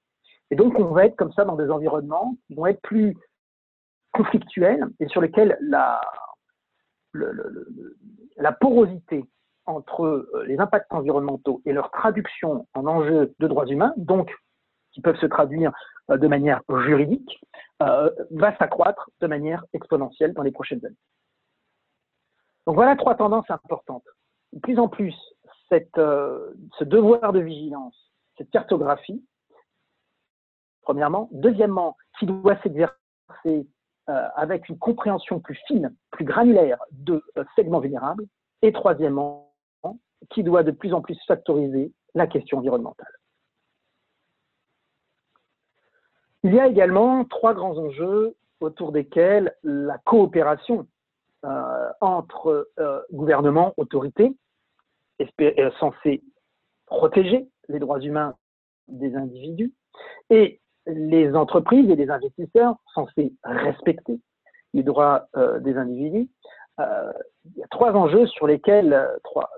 [0.51, 3.15] Et donc, on va être comme ça dans des environnements qui vont être plus
[4.11, 6.01] conflictuels et sur lesquels la,
[7.13, 9.23] la porosité
[9.65, 14.35] entre les impacts environnementaux et leur traduction en enjeux de droits humains, donc
[14.91, 15.71] qui peuvent se traduire
[16.09, 17.39] euh, de manière juridique,
[17.81, 20.97] euh, va s'accroître de manière exponentielle dans les prochaines années.
[22.65, 24.05] Donc voilà trois tendances importantes.
[24.53, 25.15] De plus en plus,
[25.97, 27.95] euh, ce devoir de vigilance,
[28.37, 29.23] cette cartographie,
[30.81, 31.29] premièrement.
[31.31, 33.67] Deuxièmement, qui doit s'exercer
[34.35, 37.23] avec une compréhension plus fine, plus granulaire de
[37.55, 38.25] segments vulnérables.
[38.63, 39.53] Et troisièmement,
[40.31, 43.18] qui doit de plus en plus factoriser la question environnementale.
[46.43, 50.87] Il y a également trois grands enjeux autour desquels la coopération
[51.45, 54.35] euh, entre euh, gouvernements, autorités,
[55.21, 56.21] euh, censés
[56.85, 58.35] protéger les droits humains
[58.87, 59.73] des individus,
[60.29, 64.19] et les entreprises et les investisseurs censés respecter
[64.73, 65.27] les droits
[65.59, 66.29] des individus,
[66.79, 69.49] il y a trois enjeux sur lesquels trois,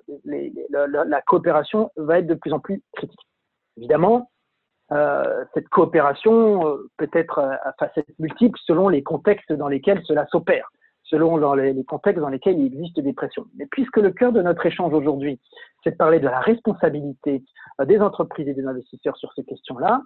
[0.70, 3.28] la, coopération va être de plus en plus critique.
[3.78, 4.31] Évidemment,
[5.54, 10.69] cette coopération peut être à facettes multiples selon les contextes dans lesquels cela s'opère
[11.12, 13.45] selon les, contextes dans lesquels il existe des pressions.
[13.58, 15.39] Mais puisque le cœur de notre échange aujourd'hui,
[15.84, 17.43] c'est de parler de la responsabilité
[17.80, 20.01] euh, des entreprises et des investisseurs sur ces questions-là,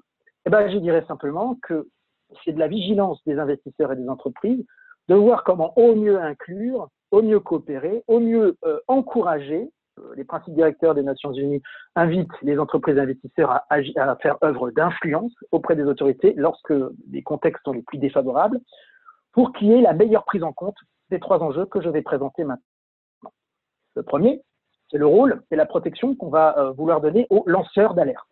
[0.48, 1.88] eh ben, je dirais simplement que
[2.44, 4.66] c'est de la vigilance des investisseurs et des entreprises
[5.08, 9.70] de voir comment au mieux inclure, au mieux coopérer, au mieux euh, encourager.
[10.00, 11.62] Euh, les principes directeurs des Nations Unies
[11.96, 16.74] invitent les entreprises investisseurs à, à faire œuvre d'influence auprès des autorités lorsque
[17.12, 18.60] les contextes sont les plus défavorables,
[19.32, 20.78] pour qu'il y ait la meilleure prise en compte
[21.10, 22.64] des trois enjeux que je vais présenter maintenant.
[23.96, 24.42] Le premier,
[24.90, 28.28] c'est le rôle et la protection qu'on va euh, vouloir donner aux lanceurs d'alerte.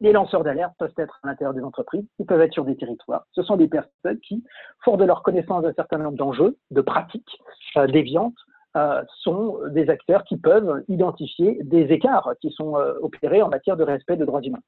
[0.00, 3.24] Les lanceurs d'alerte peuvent être à l'intérieur des entreprises, ils peuvent être sur des territoires.
[3.32, 4.42] Ce sont des personnes qui,
[4.84, 7.38] fort de leur connaissance d'un certain nombre d'enjeux, de pratiques
[7.76, 8.34] euh, déviantes,
[8.76, 13.84] euh, sont des acteurs qui peuvent identifier des écarts qui sont opérés en matière de
[13.84, 14.62] respect des droits humains.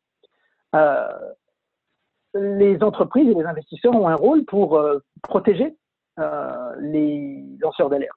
[2.35, 4.81] les entreprises et les investisseurs ont un rôle pour
[5.23, 5.77] protéger
[6.21, 8.13] euh, les lanceurs d'alerte.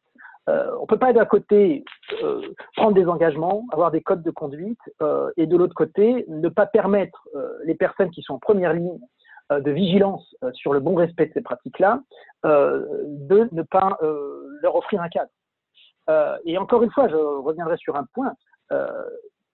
[0.49, 1.83] Euh, on ne peut pas d'un côté
[2.21, 2.41] euh,
[2.75, 4.79] prendre des engagements, avoir des codes de conduite,
[5.35, 7.27] et de l'autre côté ne pas permettre
[7.65, 8.99] les personnes qui sont en première ligne
[9.49, 12.01] de vigilance sur le bon respect de ces pratiques-là,
[12.43, 13.97] de ne pas
[14.61, 15.31] leur offrir un cadre.
[16.45, 18.33] Et encore une fois, je reviendrai sur un point.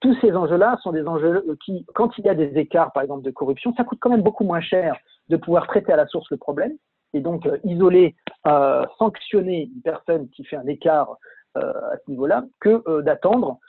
[0.02, 3.24] tous ces enjeux-là sont des enjeux qui, quand il y a des écarts, par exemple,
[3.24, 4.96] de corruption, ça coûte quand même beaucoup moins cher
[5.30, 6.74] de pouvoir traiter à la source le problème
[7.14, 8.16] et donc euh, isoler,
[8.48, 11.18] euh, sanctionner une personne qui fait un écart
[11.58, 13.60] euh, à ce niveau-là que d'attendre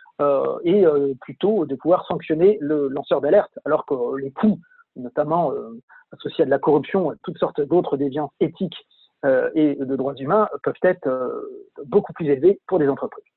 [0.62, 0.86] et
[1.20, 4.60] plutôt de pouvoir sanctionner le lanceur d'alerte, alors que les coûts,
[4.94, 5.50] notamment
[6.12, 8.86] associés à de la corruption, toutes sortes d'autres déviances éthiques
[9.54, 11.08] et de droits humains, peuvent être
[11.86, 13.33] beaucoup plus élevés pour des entreprises.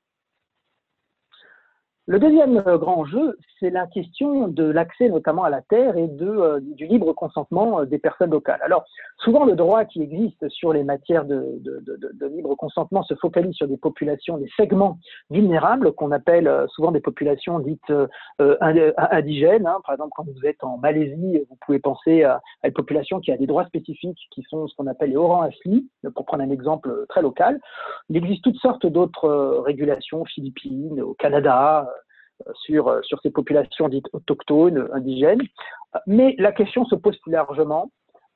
[2.10, 6.08] Le deuxième euh, grand enjeu, c'est la question de l'accès notamment à la terre et
[6.08, 8.60] de, euh, du libre consentement euh, des personnes locales.
[8.62, 8.86] Alors,
[9.18, 11.60] souvent, le droit qui existe sur les matières de,
[12.34, 17.58] libre consentement se focalise sur des populations, des segments vulnérables qu'on appelle souvent des populations
[17.58, 17.92] dites
[18.38, 19.66] indigènes.
[19.66, 19.78] Hein.
[19.84, 23.36] Par exemple, quand vous êtes en Malaisie, vous pouvez penser à, une population qui a
[23.36, 27.06] des droits spécifiques qui sont ce qu'on appelle les Orang Asli, pour prendre un exemple
[27.08, 27.60] très local.
[28.08, 31.86] Il existe toutes sortes d'autres régulations, Philippines, au Canada,
[32.54, 35.42] sur, euh, sur ces populations dites autochtones, indigènes.
[36.06, 37.90] Mais la question se pose plus largement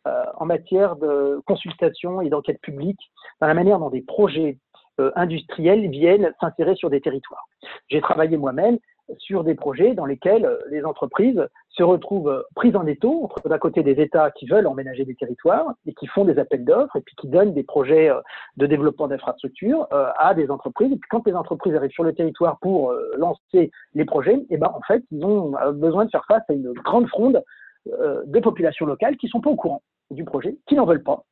[0.07, 3.01] euh, en matière de consultation et d'enquête publique,
[3.41, 4.59] dans la manière dont des projets
[5.01, 7.47] euh, industriels viennent s'insérer sur des territoires.
[7.89, 8.79] J'ai travaillé moi-même
[9.19, 13.49] sur des projets dans lesquels euh, les entreprises se retrouvent euh, prises en étau entre
[13.49, 16.97] d'un côté des États qui veulent emménager des territoires et qui font des appels d'offres
[16.97, 18.21] et puis qui donnent des projets euh,
[18.57, 20.93] de développement d'infrastructures à des entreprises.
[20.93, 24.57] Et puis quand les entreprises arrivent sur le territoire pour lancer les projets, et eh
[24.57, 27.43] ben en fait ils ont besoin de faire face à une grande fronde
[27.87, 31.25] de populations locales qui sont pas au courant du projet, qui n'en veulent pas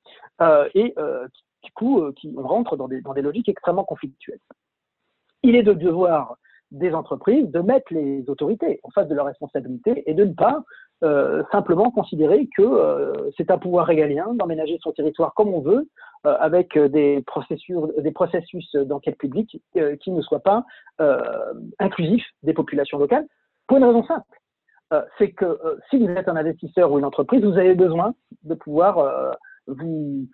[0.75, 0.95] et
[1.63, 4.41] du coup qui dans des logiques extrêmement conflictuelles.
[5.43, 6.37] Il est de devoir
[6.71, 10.63] des entreprises de mettre les autorités en face de leurs responsabilités et de ne pas
[11.03, 15.89] euh, simplement considérer que euh, c'est un pouvoir régalien d'emménager son territoire comme on veut,
[16.27, 19.63] euh, avec des processus, des processus d'enquête publique
[20.01, 20.65] qui ne soient pas
[21.79, 23.27] inclusifs des populations locales,
[23.67, 25.03] pour une raison simple.
[25.17, 29.37] c'est que si vous êtes un investisseur ou une entreprise, vous avez besoin de pouvoir
[29.67, 30.27] vous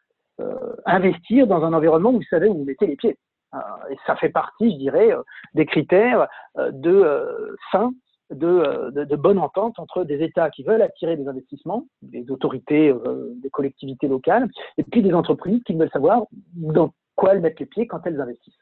[0.85, 3.17] investir dans un environnement où vous savez où vous mettez les pieds.
[3.57, 5.23] Euh, et ça fait partie, je dirais, euh,
[5.55, 6.29] des critères
[6.59, 7.93] euh, de fin
[8.31, 12.93] de, bonne entente entre des États qui veulent attirer des investissements, des autorités,
[13.37, 14.49] des collectivités locales,
[14.79, 18.21] et puis des entreprises qui veulent savoir dans quoi elles mettent les pieds quand elles
[18.21, 18.59] investissent.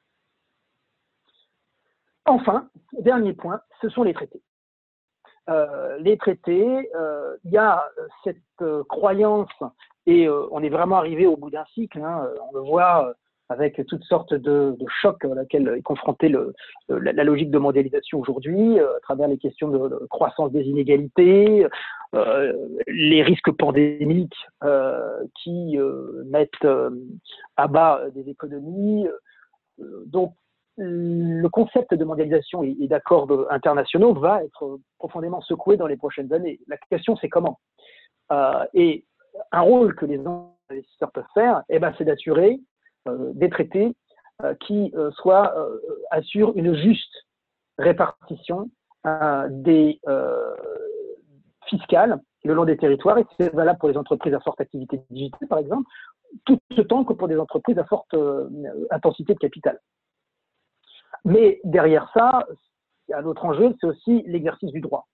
[2.26, 2.68] Enfin,
[3.00, 4.42] dernier point, ce sont les traités.
[6.00, 6.90] les traités,
[7.44, 7.88] il y a
[8.22, 9.48] cette croyance,
[10.04, 13.14] et on est vraiment arrivé au bout d'un cycle, hein, on le voit
[13.48, 16.54] avec toutes sortes de, chocs à laquelle est confrontée le,
[16.88, 21.66] la, logique de mondialisation aujourd'hui, euh, à travers les questions de, croissance des inégalités,
[22.14, 22.52] euh,
[22.86, 25.76] les risques pandémiques euh, qui
[26.26, 26.66] mettent
[27.56, 29.06] à bas des économies.
[30.06, 30.34] donc,
[30.76, 36.58] le concept de mondialisation et, d'accords internationaux va être profondément secoué dans les prochaines années.
[36.66, 37.60] La question, c'est comment?
[38.72, 39.04] Et
[39.52, 40.20] un rôle que les
[40.70, 42.73] investisseurs peuvent faire, eh ben, c'est d'assurer euh,
[43.06, 43.94] des traités
[44.42, 45.54] euh, qui euh, soient
[46.10, 47.26] assurent une juste
[47.78, 48.70] répartition
[49.50, 50.00] des
[51.66, 55.48] fiscales le long des territoires et c'est valable pour les entreprises à forte activité digitale,
[55.48, 55.88] par exemple,
[56.44, 58.48] tout autant que pour des entreprises à forte euh,
[58.90, 59.80] intensité de capital.
[61.24, 62.46] Mais derrière ça,
[63.12, 65.08] un autre enjeu, c'est aussi l'exercice du droit.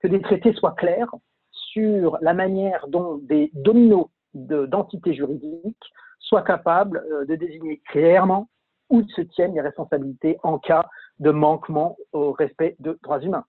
[0.00, 1.10] Que des traités soient clairs
[1.50, 5.92] sur la manière dont des dominos d'entités juridiques
[6.26, 8.48] soient capables euh, de désigner clairement
[8.90, 10.84] où se tiennent les responsabilités en cas
[11.18, 13.44] de manquement au respect de droits humains.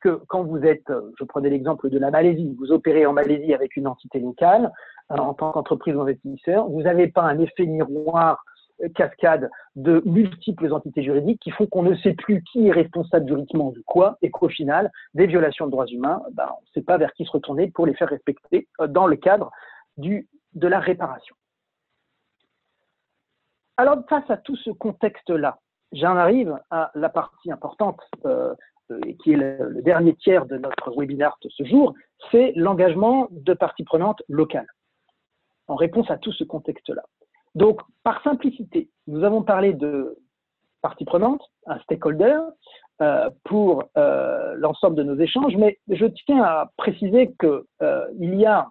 [0.00, 3.54] Que quand vous êtes, euh, je prenais l'exemple de la Malaisie, vous opérez en Malaisie
[3.54, 4.70] avec une entité locale,
[5.10, 8.44] euh, en tant qu'entreprise ou investisseur, vous n'avez pas un effet miroir
[8.96, 13.70] cascade de multiples entités juridiques qui font qu'on ne sait plus qui est responsable juridiquement
[13.70, 16.98] de quoi et qu'au final, des violations de droits humains, ben, on ne sait pas
[16.98, 19.52] vers qui se retourner pour les faire respecter dans le cadre
[19.98, 21.36] de la réparation.
[23.82, 25.58] Alors, face à tout ce contexte-là,
[25.90, 28.54] j'en arrive à la partie importante, euh,
[28.92, 31.92] euh, qui est le, dernier tiers de notre webinaire de ce jour,
[32.30, 34.68] c'est l'engagement de parties prenantes locales,
[35.66, 37.02] en réponse à tout ce contexte-là.
[37.56, 40.16] Donc, par simplicité, nous avons parlé de
[40.80, 42.38] parties prenantes, un stakeholder,
[43.00, 48.68] euh, pour l'ensemble de nos échanges, mais je tiens à préciser qu'il y a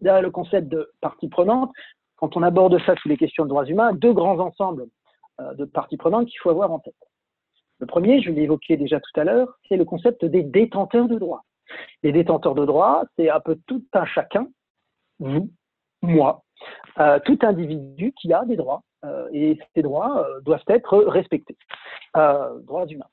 [0.00, 1.70] derrière le concept de partie prenante
[2.16, 4.86] quand on aborde ça sous les questions de droits humains, deux grands ensembles
[5.40, 6.94] euh, de parties prenantes qu'il faut avoir en tête.
[7.78, 11.18] Le premier, je l'ai évoqué déjà tout à l'heure, c'est le concept des détenteurs de
[11.18, 11.44] droits.
[12.02, 14.48] Les détenteurs de droits, c'est un peu tout un chacun,
[15.18, 15.50] vous,
[16.00, 16.42] moi,
[16.98, 21.56] euh, tout individu qui a des droits, euh, et ces droits doivent être respectés.
[22.14, 23.10] droits humains.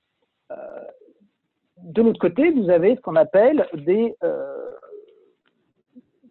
[1.78, 4.16] de l'autre côté, vous avez ce qu'on appelle des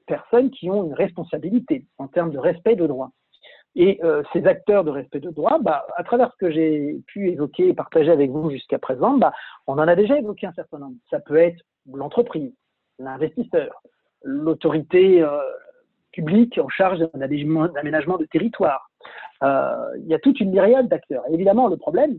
[0.06, 3.10] personnes qui ont une responsabilité en termes de respect de droit.
[3.74, 7.30] Et euh, ces acteurs de respect de droit, bah, à travers ce que j'ai pu
[7.30, 9.32] évoquer et partager avec vous jusqu'à présent, bah,
[9.66, 10.96] on en a déjà évoqué un certain nombre.
[11.10, 12.52] Ça peut être l'entreprise,
[12.98, 13.82] l'investisseur,
[14.22, 15.38] l'autorité euh,
[16.12, 17.20] publique en charge d'un
[17.76, 18.90] aménagement de territoire.
[19.42, 21.24] Euh, il y a toute une myriade d'acteurs.
[21.32, 22.18] évidemment, le problème,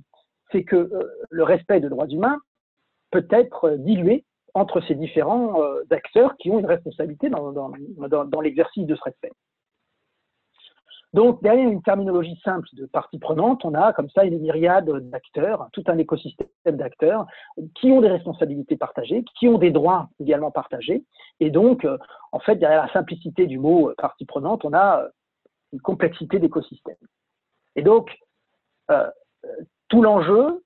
[0.51, 0.89] c'est que
[1.29, 2.39] le respect de droits humains
[3.11, 8.95] peut être dilué entre ces différents euh, acteurs qui ont une responsabilité dans, l'exercice de
[8.95, 9.31] ce respect.
[11.13, 15.67] Donc, derrière une terminologie simple de parties prenantes, on a comme ça une myriade d'acteurs,
[15.71, 17.27] tout un écosystème d'acteurs
[17.75, 21.03] qui ont des responsabilités partagées, qui ont des droits également partagés.
[21.39, 21.97] Et donc, euh,
[22.31, 25.05] en fait, derrière la simplicité du mot euh, partie prenante, on a
[25.71, 26.95] une complexité d'écosystème.
[27.75, 28.15] Et donc,
[29.89, 30.63] tout l'enjeu,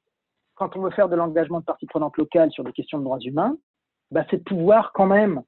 [0.55, 3.19] quand on veut faire de l'engagement de parties prenantes locales sur des questions de droits
[3.19, 3.55] humains,
[4.11, 5.41] bah, c'est de pouvoir quand même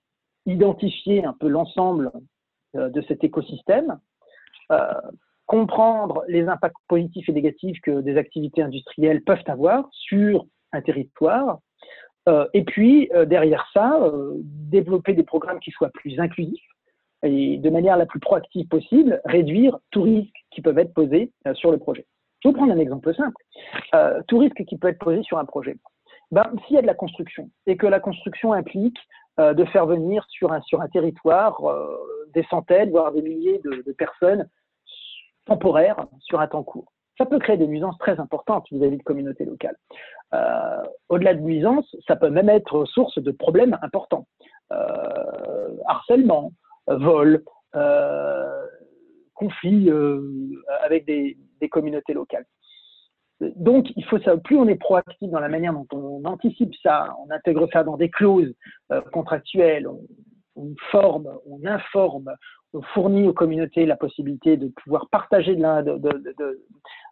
[0.45, 2.11] identifier un peu l'ensemble
[2.75, 3.99] euh, de cet écosystème,
[4.71, 4.93] euh,
[5.45, 11.59] comprendre les impacts positifs et négatifs que des activités industrielles peuvent avoir sur un territoire,
[12.27, 13.99] euh, et puis derrière ça,
[14.43, 16.61] développer des programmes qui soient plus inclusifs
[17.23, 21.71] et de manière la plus proactive possible, réduire tous risques qui peuvent être posés sur
[21.71, 22.05] le projet.
[22.41, 24.23] Je vais vous prendre un exemple simple.
[24.27, 25.75] tout risque qui peut être posé sur un projet
[26.31, 28.97] ben, S'il y a de la construction et que la construction implique
[29.39, 31.97] euh, de faire venir sur un, sur un territoire euh,
[32.33, 34.49] des centaines, voire des milliers de, de, personnes
[35.45, 39.45] temporaires sur un temps court, ça peut créer des nuisances très importantes vis-à-vis de communautés
[39.45, 39.77] locales.
[40.33, 44.27] Euh, Au-delà de nuisances, ça peut même être source de problèmes importants.
[44.71, 46.51] Euh, harcèlement,
[46.87, 47.43] vol,
[49.35, 49.89] conflits
[50.83, 52.45] avec des, des communautés locales.
[53.41, 54.35] Donc, il faut ça.
[54.37, 57.95] Plus on est proactif dans la manière dont on anticipe ça, on intègre ça dans
[57.95, 58.53] des clauses
[58.91, 59.87] euh, contractuelles,
[60.55, 62.33] on, forme, on informe,
[62.73, 65.97] on fournit aux communautés la possibilité de pouvoir partager de la, de,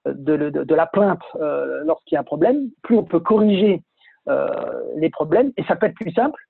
[0.06, 3.82] de, de, la plainte euh, lorsqu'il y a un problème, plus on peut corriger
[4.28, 4.50] euh,
[4.98, 6.42] les problèmes, et ça peut être plus simple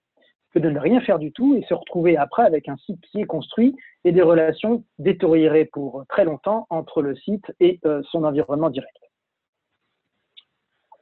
[0.55, 3.21] que de ne rien faire du tout et se retrouver après avec un site qui
[3.21, 3.75] est construit
[4.05, 9.06] et des relations détériorées pour très longtemps entre le site et son environnement direct.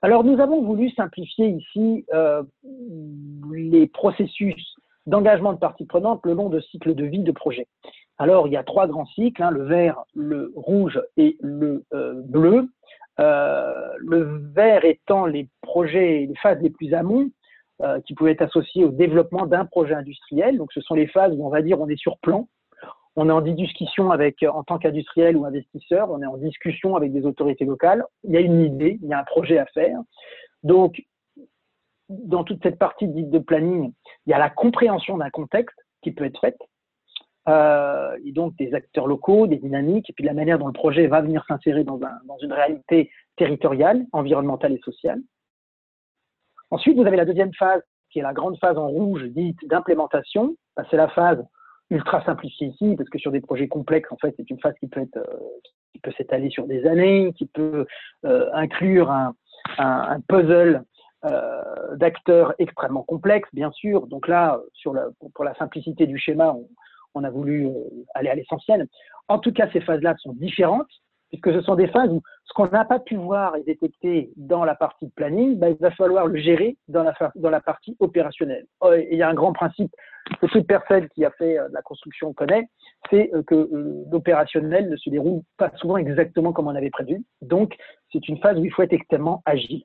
[0.06, 2.44] Alors, nous avons voulu simplifier ici euh,
[3.52, 4.76] les processus
[5.08, 7.66] d'engagement de parties prenantes le long de cycles de vie de projet.
[8.20, 12.22] Alors, il y a trois grands cycles, hein, le vert, le rouge et le euh,
[12.24, 12.70] bleu.
[13.20, 17.32] Euh, le vert étant les projets, les phases les plus amont,
[18.06, 20.60] qui pouvaient être associées au développement d'un projet industriel.
[20.60, 22.48] Donc, ce sont les phases où on va dire on est sur plan,
[23.16, 27.14] on est en discussion avec, en tant qu'industriel ou investisseur, on est en discussion avec
[27.14, 28.04] des autorités locales.
[28.24, 30.00] Il y a une idée, il y a un projet à faire.
[30.64, 31.02] Donc,
[32.10, 33.94] dans toute cette partie dite de planning,
[34.26, 36.60] il y a la compréhension d'un contexte qui peut être faite,
[37.48, 41.08] euh, et donc des acteurs locaux, des dynamiques, et puis la manière dont le projet
[41.08, 45.22] va venir s'insérer dans, dans une réalité territoriale, environnementale et sociale.
[46.70, 50.56] Ensuite, vous avez la deuxième phase qui est la grande phase en rouge dite d'implémentation,
[50.76, 51.44] bah, c'est la phase
[51.90, 54.88] ultra simplifiée ici, parce que sur des projets complexes, en fait, c'est une phase qui
[54.88, 55.38] peut être, euh,
[55.94, 57.86] qui peut s'étaler sur des années, qui peut
[58.26, 59.36] euh, inclure un,
[59.78, 60.84] un, puzzle
[61.26, 64.08] euh, d'acteurs extrêmement complexes, bien sûr.
[64.08, 66.68] Donc là, sur la, pour la simplicité du schéma, on,
[67.14, 67.70] on a voulu
[68.14, 68.88] aller à l'essentiel.
[69.28, 70.92] En tout cas, ces phases-là sont différentes
[71.36, 74.64] puisque ce sont des phases où ce qu'on n'a pas pu voir et détecter dans
[74.64, 77.96] la partie de planning, ben, il va falloir le gérer dans la, dans la partie
[78.00, 78.66] opérationnelle.
[78.82, 79.92] Oh, il y a un grand principe
[80.42, 82.68] que toute personne qui a fait euh, de la construction connaît,
[83.10, 87.24] c'est euh, que euh, l'opérationnel ne se déroule pas souvent exactement comme on avait prévu.
[87.42, 87.76] Donc,
[88.12, 89.84] c'est une phase où il faut être extrêmement agile.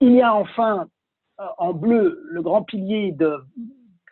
[0.00, 0.86] Il y a enfin
[1.56, 3.38] en bleu le grand pilier de,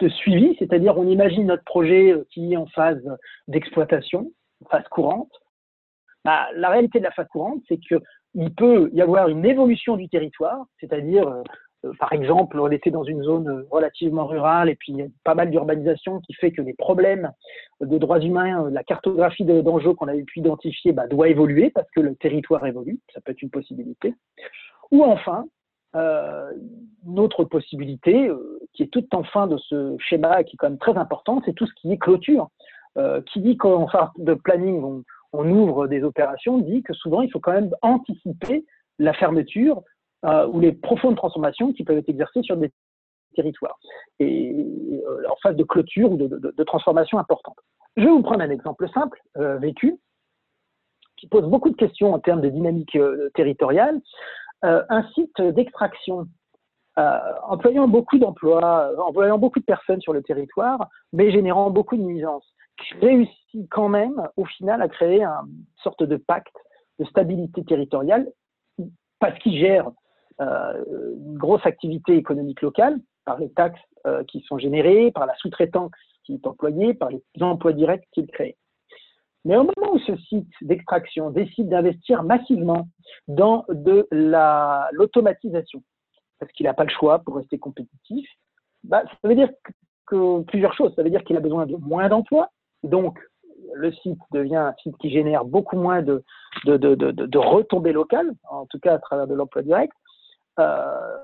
[0.00, 3.02] de suivi, c'est-à-dire on imagine notre projet qui est en phase
[3.48, 4.30] d'exploitation,
[4.70, 5.30] phase courante.
[6.28, 10.10] Bah, la réalité de la phase courante, c'est qu'il peut y avoir une évolution du
[10.10, 11.42] territoire, c'est-à-dire, euh,
[11.86, 15.06] euh, par exemple, on était dans une zone relativement rurale et puis il y a
[15.24, 17.32] pas mal d'urbanisation qui fait que les problèmes
[17.80, 21.90] de droits humains, euh, la cartographie d'enjeux qu'on avait pu identifier bah, doit évoluer parce
[21.96, 24.14] que le territoire évolue, ça peut être une possibilité.
[24.90, 25.46] Ou enfin,
[25.94, 28.30] une autre possibilité,
[28.74, 31.54] qui est toute en fin de ce schéma, qui est quand même très important, c'est
[31.54, 32.48] tout ce qui est clôture.
[33.26, 35.02] qui dit qu'en phase de planning, on,
[35.32, 38.64] on ouvre des opérations dit que souvent il faut quand même anticiper
[38.98, 39.82] la fermeture
[40.24, 42.72] euh, ou les profondes transformations qui peuvent être exercées sur des
[43.34, 43.78] territoires
[44.18, 44.52] et
[45.06, 47.56] euh, en phase de clôture ou de, transformation importante.
[47.96, 49.96] Je vais vous prendre un exemple simple euh, vécu
[51.16, 52.96] qui pose beaucoup de questions en termes de dynamique
[53.34, 54.00] territoriale.
[54.62, 56.28] un site d'extraction
[56.96, 62.46] employant beaucoup d'emplois, employant beaucoup de personnes sur le territoire, mais générant beaucoup de nuisances
[63.00, 66.56] réussit quand même, au final, à créer une sorte de pacte
[66.98, 68.28] de stabilité territoriale
[69.20, 69.90] parce qu'il gère
[70.40, 70.84] euh,
[71.16, 75.90] une grosse activité économique locale par les taxes euh, qui sont générées, par la sous-traitance
[76.24, 78.56] qui est employée, par les emplois directs qu'il crée.
[79.44, 82.88] Mais au moment où ce site d'extraction décide d'investir massivement
[83.28, 84.06] dans de
[84.92, 85.82] l'automatisation,
[86.38, 88.28] parce qu'il n'a pas le choix pour rester compétitif,
[88.84, 89.50] bah, ça veut dire
[90.06, 90.94] que, plusieurs choses.
[90.94, 92.50] Ça veut dire qu'il a besoin de moins d'emplois,
[92.82, 93.18] donc,
[93.74, 96.22] le site devient un site qui génère beaucoup moins de,
[96.66, 99.92] retombées locales, en tout cas à travers de l'emploi direct.
[100.58, 101.18] Euh,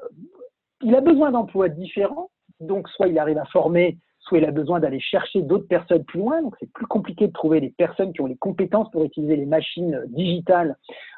[0.83, 2.31] il a besoin d'emplois différents,
[2.61, 6.21] donc soit il arrive à former, soit il a besoin d'aller chercher d'autres personnes plus
[6.21, 9.37] loin, donc c'est plus compliqué de trouver des personnes qui ont les compétences pour utiliser
[9.37, 10.77] les machines digitales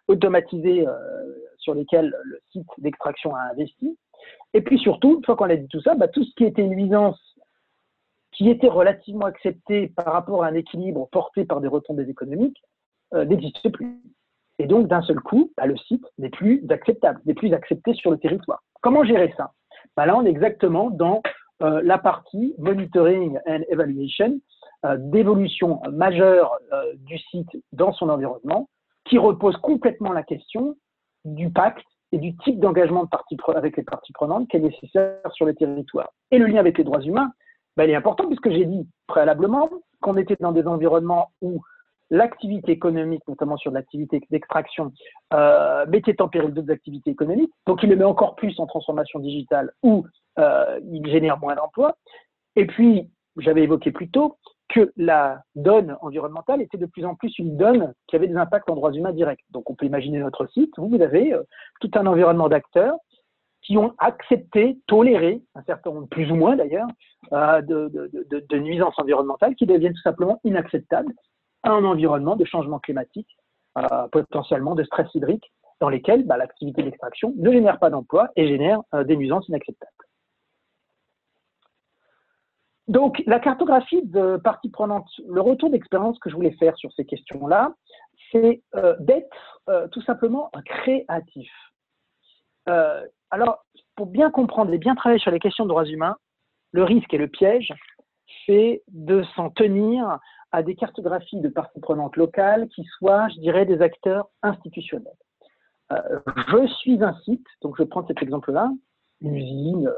[0.09, 0.93] automatisées euh,
[1.59, 3.99] sur lesquelles le site d'extraction a investi.
[4.55, 6.67] Et puis surtout, une fois qu'on a dit tout ça, bah, tout ce qui était
[6.67, 7.36] nuisance
[8.37, 12.63] qui était relativement accepté par rapport à un équilibre porté par des retombées économiques,
[13.15, 13.99] euh, n'existe plus.
[14.59, 18.11] Et donc, d'un seul coup, bah, le site n'est plus acceptable, n'est plus accepté sur
[18.11, 18.63] le territoire.
[18.83, 19.53] Comment gérer ça?
[19.97, 21.23] Bah, Là, on est exactement dans
[21.63, 24.39] euh, la partie monitoring and evaluation,
[24.85, 26.59] euh, d'évolution majeure
[26.97, 28.69] du site dans son environnement,
[29.07, 30.77] qui repose complètement la question
[31.25, 33.09] du pacte et du type d'engagement
[33.55, 36.13] avec les parties prenantes qui est nécessaire sur le territoire.
[36.31, 37.31] Et le lien avec les droits humains,
[37.77, 39.71] ben, il est important puisque j'ai dit préalablement
[40.01, 41.61] qu'on était dans des environnements où
[42.11, 44.93] l'activité économique, notamment sur l'activité d'extraction,
[45.35, 47.53] euh, mettait en péril d'autres activités économiques.
[47.67, 50.07] Donc, il le met encore plus en transformation digitale où
[50.39, 51.97] euh, il génère moins d'emplois.
[52.55, 57.39] Et puis, j'avais évoqué plus tôt que la donne environnementale était de plus en plus
[57.39, 59.45] une donne qui avait des impacts en droits humains directs.
[59.51, 61.43] Donc, on peut imaginer notre site où vous avez euh,
[61.81, 62.97] tout un environnement d'acteurs
[63.67, 66.87] qui ont accepté, toléré, un certain nombre, plus ou moins d'ailleurs,
[67.33, 71.13] euh, de, nuisances environnementales qui deviennent tout simplement inacceptables
[71.65, 73.29] à un environnement de changement climatique,
[73.79, 78.47] euh, potentiellement de stress hydrique, dans lesquels bah, l'activité d'extraction ne génère pas d'emploi et
[78.47, 79.91] génère euh, des nuisances inacceptables.
[82.87, 87.05] Donc, la cartographie de parties prenantes, le retour d'expérience que je voulais faire sur ces
[87.05, 87.75] questions-là,
[88.31, 88.63] c'est
[89.01, 89.61] d'être
[89.91, 91.51] tout simplement créatif.
[93.31, 93.65] Alors,
[93.97, 96.17] pour bien comprendre et bien travailler sur les questions de droits humains,
[96.73, 97.73] le risque et le piège,
[98.45, 100.19] c'est de s'en tenir
[100.53, 105.13] à des cartographies de parties prenantes locales qui soient, je dirais, des acteurs institutionnels.
[105.93, 108.71] Euh, je suis un site, donc je prends cet exemple-là,
[109.21, 109.93] une usine, euh,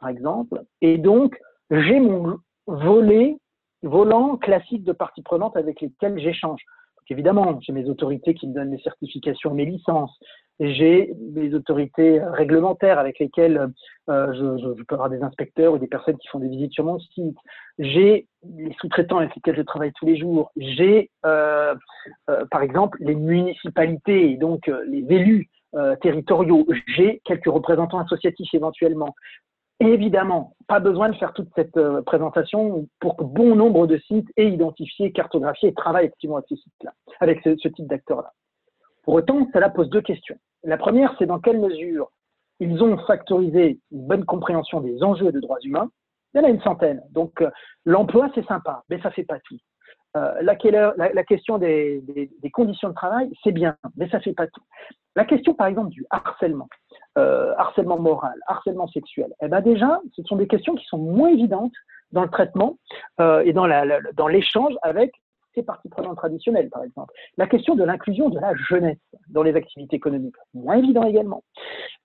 [0.00, 1.38] par exemple, et donc
[1.70, 3.38] j'ai mon volet,
[3.82, 6.60] volant classique de parties prenantes avec lesquelles j'échange
[7.10, 10.18] évidemment, j'ai mes autorités qui me donnent mes certifications, mes licences.
[10.60, 13.70] J'ai mes autorités réglementaires avec lesquelles
[14.10, 16.98] euh, je, peux avoir des inspecteurs ou des personnes qui font des visites sur mon
[16.98, 17.36] site.
[17.78, 20.50] J'ai les sous-traitants avec lesquels je travaille tous les jours.
[20.56, 21.76] J'ai, euh,
[22.28, 25.48] euh, par exemple, les municipalités et donc les élus
[26.00, 29.14] territoriaux, j'ai quelques représentants associatifs éventuellement.
[29.80, 34.48] évidemment, pas besoin de faire toute cette présentation pour que bon nombre de sites aient
[34.48, 38.32] identifié, cartographié et travaillent activement avec ces sites-là, avec ce, ce type d'acteurs-là.
[39.08, 40.36] Pour autant, cela pose deux questions.
[40.64, 42.10] La première, c'est dans quelle mesure
[42.60, 45.88] ils ont factorisé une bonne compréhension des enjeux de droits humains.
[46.34, 47.00] Il y en a une centaine.
[47.12, 47.48] Donc, euh,
[47.86, 49.56] l'emploi, c'est sympa, mais ça ne fait pas tout.
[50.18, 50.54] Euh, la,
[51.24, 52.04] question des,
[52.52, 54.60] conditions de travail, c'est bien, mais ça ne fait pas tout.
[55.16, 56.68] La question, par exemple, du harcèlement,
[57.16, 61.30] euh, harcèlement moral, harcèlement sexuel, eh ben déjà, ce sont des questions qui sont moins
[61.30, 61.72] évidentes
[62.12, 62.76] dans le traitement
[63.18, 65.12] et dans l'échange avec
[65.54, 67.12] ces parties prenantes traditionnelles, par exemple.
[67.36, 71.42] La question de l'inclusion de la jeunesse dans les activités économiques, moins évident également.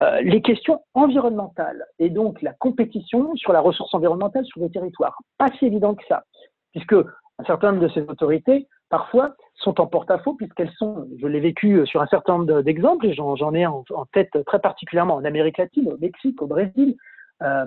[0.01, 5.17] Euh, les questions environnementales et donc la compétition sur la ressource environnementale sur les territoires,
[5.37, 6.23] pas si évident que ça,
[6.71, 11.39] puisque un certain nombre de ces autorités, parfois, sont en porte-à-faux puisqu'elles sont, je l'ai
[11.39, 15.57] vécu sur un certain nombre d'exemples et j'en ai en, tête très particulièrement en Amérique
[15.57, 16.95] latine, au Mexique, au Brésil,
[17.41, 17.65] euh,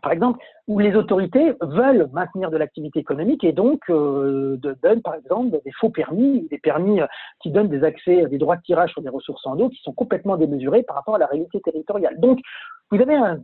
[0.00, 0.38] par exemple,
[0.68, 5.72] où les autorités veulent maintenir de l'activité économique et donc euh, donnent, par exemple, des
[5.72, 7.06] faux permis, des permis euh,
[7.40, 9.92] qui donnent des accès, des droits de tirage sur des ressources en eau qui sont
[9.92, 12.18] complètement démesurés par rapport à la réalité territoriale.
[12.18, 12.40] Donc,
[12.90, 13.42] vous avez une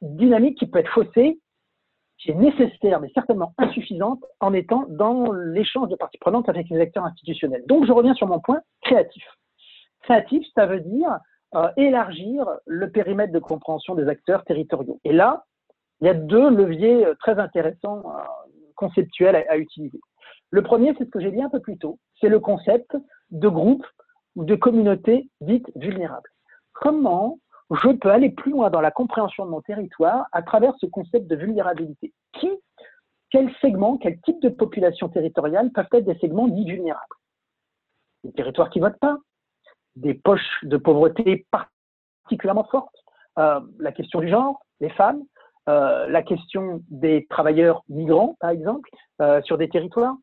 [0.00, 1.38] dynamique qui peut être faussée,
[2.18, 6.80] qui est nécessaire, mais certainement insuffisante, en étant dans l'échange de parties prenantes avec les
[6.80, 7.64] acteurs institutionnels.
[7.66, 9.24] Donc, je reviens sur mon point créatif.
[10.02, 11.18] Créatif, ça veut dire
[11.54, 15.00] euh, élargir le périmètre de compréhension des acteurs territoriaux.
[15.04, 15.44] Et là,
[16.00, 18.22] il y a deux leviers euh, très intéressants, euh,
[18.74, 20.00] conceptuels à, utiliser.
[20.50, 22.96] Le premier, c'est ce que j'ai dit un peu plus tôt, c'est le concept
[23.30, 23.86] de groupe
[24.36, 26.28] ou de communauté dite vulnérable.
[26.72, 27.38] Comment
[27.70, 31.26] je peux aller plus loin dans la compréhension de mon territoire à travers ce concept
[31.26, 32.12] de vulnérabilité?
[32.32, 32.50] Qui,
[33.30, 37.04] quel segment, quel type de population territoriale peuvent être des segments dits vulnérables?
[38.24, 39.18] Des territoires qui votent pas,
[39.96, 42.96] des poches de pauvreté particulièrement fortes,
[43.38, 45.22] euh, la question du genre, les femmes,
[45.68, 48.88] euh, la question des travailleurs migrants, par exemple,
[49.20, 50.16] euh, sur des territoires.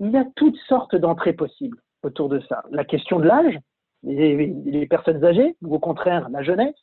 [0.00, 2.62] Il y a toutes sortes d'entrées possibles autour de ça.
[2.70, 3.58] La question de l'âge,
[4.02, 6.74] les, personnes âgées, ou au contraire la jeunesse.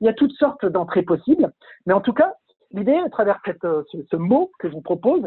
[0.00, 1.52] Il y a toutes sortes d'entrées possibles.
[1.86, 2.34] Mais en tout cas,
[2.72, 5.26] l'idée, à travers euh, ce, mot que je vous propose,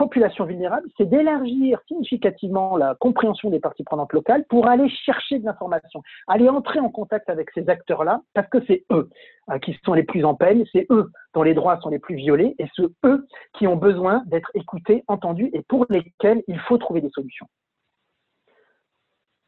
[0.00, 5.44] population vulnérable, c'est d'élargir significativement la compréhension des parties prenantes locales pour aller chercher de
[5.44, 9.10] l'information, aller entrer en contact avec ces acteurs-là, parce que c'est eux
[9.48, 12.14] hein, qui sont les plus en peine, c'est eux dont les droits sont les plus
[12.14, 13.26] violés, et c'est eux
[13.58, 17.46] qui ont besoin d'être écoutés, entendus, et pour lesquels il faut trouver des solutions.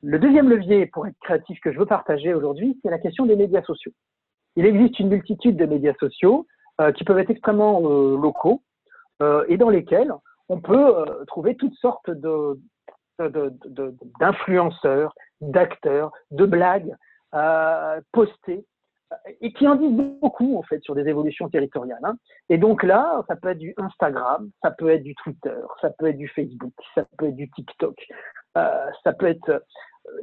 [0.03, 3.37] Le deuxième levier pour être créatif que je veux partager aujourd'hui, c'est la question des
[3.37, 3.93] médias sociaux.
[4.57, 6.47] Il existe une multitude de médias sociaux
[6.83, 8.61] euh, qui peuvent être extrêmement euh, locaux
[9.23, 10.13] euh, et dans lesquels
[10.49, 12.11] on peut euh, trouver toutes sortes
[14.21, 16.95] d'influenceurs, d'acteurs, de blagues
[17.35, 18.65] euh, postées
[19.41, 22.01] et qui en disent beaucoup en fait sur des évolutions territoriales.
[22.03, 22.17] Hein.
[22.49, 26.07] Et donc là, ça peut être du Instagram, ça peut être du Twitter, ça peut
[26.07, 27.95] être du Facebook, ça peut être du TikTok,
[28.57, 29.63] euh, ça peut être,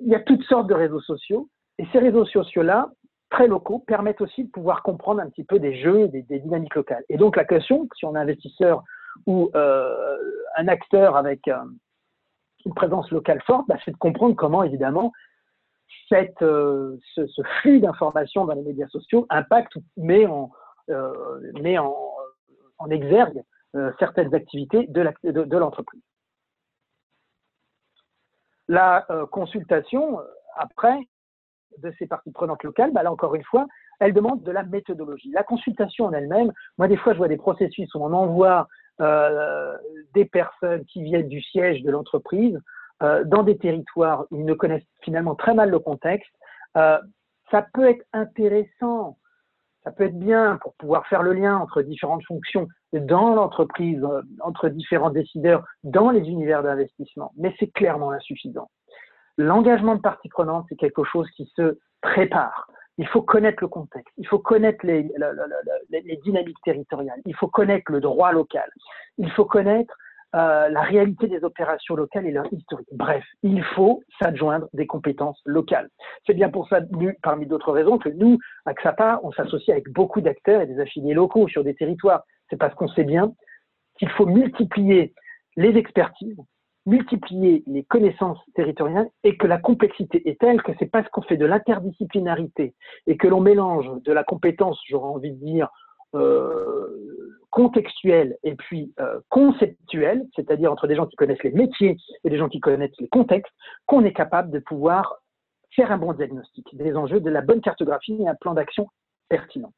[0.01, 1.49] il y a toutes sortes de réseaux sociaux.
[1.78, 2.89] Et ces réseaux sociaux-là,
[3.30, 6.76] très locaux, permettent aussi de pouvoir comprendre un petit peu des jeux, des, des dynamiques
[6.76, 7.03] locales.
[7.09, 8.84] Et donc la question, si on est investisseur
[9.26, 10.18] ou euh,
[10.57, 11.57] un acteur avec euh,
[12.66, 15.12] une présence locale forte, bah, c'est de comprendre comment, évidemment,
[16.07, 20.51] cette, euh, ce, flux d'informations dans les médias sociaux impacte ou met en,
[21.62, 21.93] met en,
[22.89, 23.43] exergue
[23.99, 26.01] certaines activités de l'entreprise.
[28.68, 30.20] La consultation,
[30.55, 31.07] après,
[31.78, 33.68] de ces parties prenantes locales, bah, là encore une fois,
[33.99, 35.32] elle demande de la méthodologie.
[35.32, 38.68] La consultation en elle-même, moi des fois je vois des processus où on envoie
[39.01, 39.77] euh,
[40.13, 42.59] des personnes qui viennent du siège de l'entreprise
[43.01, 46.31] euh, dans des territoires où ils ne connaissent finalement très mal le contexte.
[46.77, 46.99] Euh,
[47.49, 49.17] ça peut être intéressant,
[49.83, 54.05] ça peut être bien pour pouvoir faire le lien entre différentes fonctions dans l'entreprise,
[54.41, 58.69] entre différents décideurs, dans les univers d'investissement, mais c'est clairement insuffisant.
[59.37, 62.67] L'engagement de partie prenante, c'est quelque chose qui se prépare.
[62.99, 65.09] Il faut connaître le contexte, il faut connaître les,
[66.21, 68.69] dynamiques territoriales, il faut connaître le droit local,
[69.17, 69.95] il faut connaître
[70.35, 72.89] euh, la réalité des opérations locales et leur historique.
[72.91, 75.89] Bref, il faut s'adjoindre des compétences locales.
[76.27, 76.81] C'est bien pour ça,
[77.23, 81.13] parmi d'autres raisons, que nous, à XAPA, on s'associe avec beaucoup d'acteurs et des affiliés
[81.13, 82.23] locaux sur des territoires.
[82.49, 83.31] C'est parce qu'on sait bien
[83.97, 85.13] qu'il faut multiplier
[85.55, 86.37] les expertises,
[86.89, 91.37] multiplier les connaissances territoriales et que la complexité est telle que c'est parce qu'on fait
[91.37, 92.73] de l'interdisciplinarité
[93.07, 95.69] et que l'on mélange de la compétence, j'aurais envie de dire,
[96.15, 102.29] euh, contextuelle et puis euh, conceptuelle, c'est-à-dire entre des gens qui connaissent les métiers et
[102.29, 103.53] des gens qui connaissent les contextes,
[103.85, 105.17] qu'on est capable de pouvoir
[105.75, 108.87] faire un bon diagnostic des enjeux, de la bonne cartographie et un plan d'action
[109.29, 109.71] pertinent.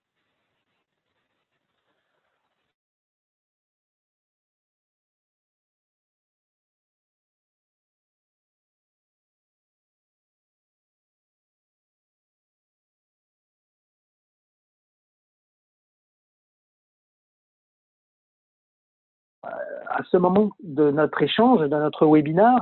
[19.88, 22.61] À ce moment de notre échange, de notre webinaire,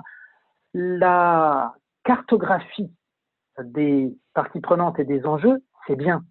[0.73, 2.91] la cartographie
[3.61, 6.23] des parties prenantes et des enjeux, c'est bien.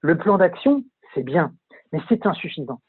[0.00, 1.52] Le plan d'action, c'est bien,
[1.92, 2.80] mais c'est insuffisant.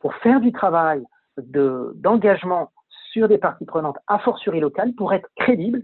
[0.00, 1.04] Pour faire du travail
[1.36, 2.72] d'engagement
[3.12, 5.82] sur des parties prenantes à fortiori locales, pour être crédible,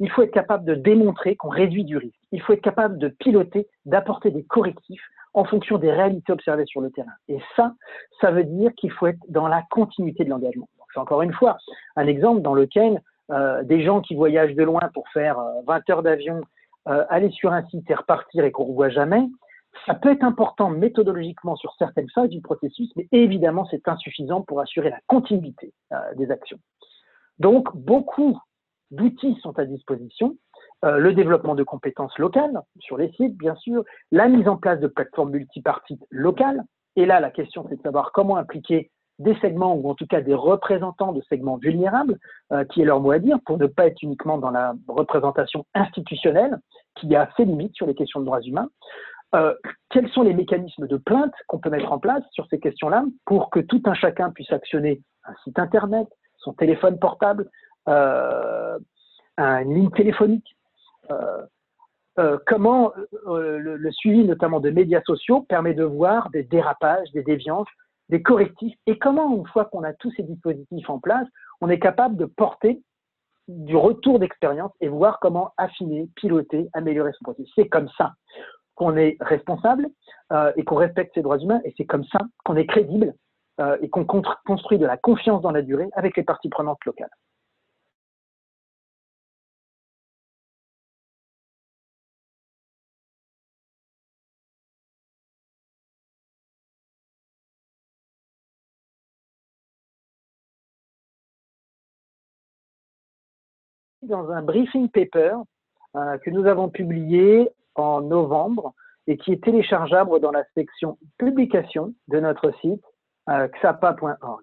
[0.00, 2.18] il faut être capable de démontrer qu'on réduit du risque.
[2.32, 5.02] Il faut être capable de piloter, d'apporter des correctifs
[5.34, 7.12] en fonction des réalités observées sur le terrain.
[7.28, 7.74] Et ça,
[8.20, 10.68] ça veut dire qu'il faut être dans la continuité de l'engagement.
[10.92, 11.58] C'est encore une fois
[11.96, 15.92] un exemple dans lequel euh, des gens qui voyagent de loin pour faire 20 euh,
[15.92, 16.40] heures d'avion,
[16.88, 19.26] euh, aller sur un site et repartir et qu'on ne voit jamais,
[19.84, 24.60] ça peut être important méthodologiquement sur certaines phases du processus, mais évidemment, c'est insuffisant pour
[24.60, 25.74] assurer la continuité
[26.16, 26.58] des actions.
[27.38, 28.40] Donc, beaucoup
[28.90, 30.36] d'outils sont à disposition.
[30.82, 34.86] le développement de compétences locales sur les sites, bien sûr, la mise en place de
[34.86, 36.62] plateformes multipartites locales.
[36.96, 40.20] Et là, la question, c'est de savoir comment impliquer des segments ou en tout cas
[40.20, 42.18] des représentants de segments vulnérables,
[42.52, 45.64] euh, qui est leur mot à dire, pour ne pas être uniquement dans la représentation
[45.74, 46.58] institutionnelle,
[46.96, 48.68] qui a ses limites sur les questions de droits humains.
[49.34, 49.54] Euh,
[49.90, 53.50] quels sont les mécanismes de plainte qu'on peut mettre en place sur ces questions-là pour
[53.50, 56.06] que tout un chacun puisse actionner un site internet,
[56.38, 57.50] son téléphone portable, euh,
[57.86, 60.56] une ligne téléphonique
[62.46, 62.92] comment
[63.26, 67.68] le, suivi notamment de médias sociaux permet de voir des dérapages, des déviances,
[68.08, 71.26] des correctifs et comment, une fois qu'on a tous ces dispositifs en place,
[71.60, 72.82] on est capable de porter
[73.48, 77.52] du retour d'expérience et voir comment affiner, piloter, améliorer son processus.
[77.54, 78.14] C'est comme ça
[78.74, 79.88] qu'on est responsable
[80.32, 83.14] euh, et qu'on respecte ses droits humains et c'est comme ça qu'on est crédible
[83.60, 87.10] euh, et qu'on construit de la confiance dans la durée avec les parties prenantes locales.
[104.06, 105.36] Dans un briefing paper
[105.96, 108.74] euh, que nous avons publié en novembre
[109.06, 112.84] et qui est téléchargeable dans la section publication de notre site
[113.28, 114.42] euh, xapa.org.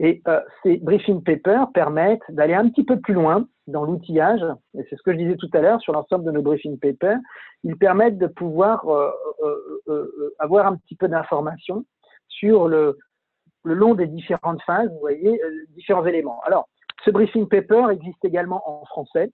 [0.00, 4.44] Et euh, ces briefing papers permettent d'aller un petit peu plus loin dans l'outillage,
[4.74, 7.18] et c'est ce que je disais tout à l'heure sur l'ensemble de nos briefing papers,
[7.64, 8.86] ils permettent de pouvoir
[10.38, 11.84] avoir un petit peu d'informations
[12.28, 12.96] sur le,
[13.64, 15.38] le long des différentes phases, vous voyez,
[15.74, 16.40] différents éléments.
[16.46, 16.68] Alors,
[17.04, 19.32] ce briefing paper existe également en français.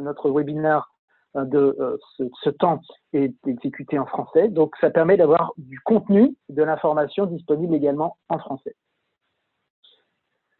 [0.00, 0.92] Notre webinaire
[1.36, 1.96] euh, de euh,
[2.42, 2.80] ce, temps
[3.14, 4.48] est exécuté en français.
[4.48, 8.74] Donc, ça permet d'avoir du contenu, de l'information disponible également en français.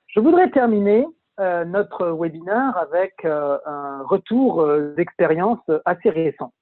[0.06, 1.06] Je voudrais terminer
[1.40, 4.66] euh, notre webinaire avec un retour
[4.96, 6.52] d'expérience assez récent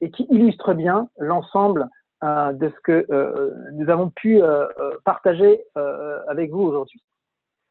[0.00, 1.88] et qui illustre bien l'ensemble
[2.22, 3.06] de ce que
[3.72, 4.40] nous avons pu
[5.04, 5.64] partager
[6.28, 7.02] avec vous aujourd'hui.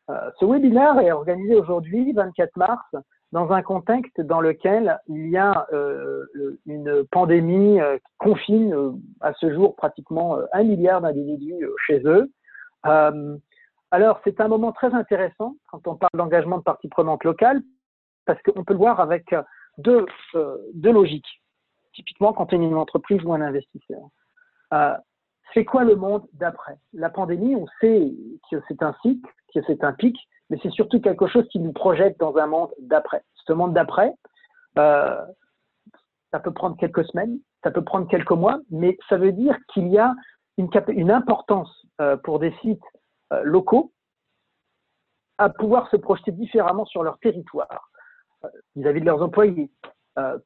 [0.10, 2.96] Euh, ce webinaire est organisé aujourd'hui, 24 mars,
[3.32, 6.26] dans un contexte dans lequel il y a euh,
[6.66, 12.32] une pandémie euh, qui confine à ce jour pratiquement un milliard d'individus chez eux.
[13.92, 17.62] alors, c'est un moment très intéressant quand on parle d'engagement de parties prenantes locales,
[18.26, 19.34] parce qu'on peut le voir avec
[19.78, 20.06] deux,
[20.74, 21.42] deux logiques.
[21.94, 24.10] Typiquement, quand on est une entreprise ou un investisseur.
[25.54, 26.78] C'est quoi le monde d'après?
[26.94, 28.14] La pandémie, on sait
[28.52, 30.16] que c'est un cycle, que c'est un pic,
[30.50, 33.24] mais c'est surtout quelque chose qui nous projette dans un monde d'après.
[33.46, 34.14] Ce monde d'après,
[34.78, 35.26] euh,
[36.32, 39.88] ça peut prendre quelques semaines, ça peut prendre quelques mois, mais ça veut dire qu'il
[39.88, 40.14] y a
[40.58, 42.84] une, importance euh, pour des sites
[43.34, 43.92] euh, locaux
[45.38, 47.90] à pouvoir se projeter différemment sur leur territoire
[48.76, 49.70] vis-à-vis -vis de leurs employés,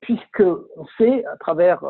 [0.01, 0.43] puisque
[0.77, 1.83] on sait à travers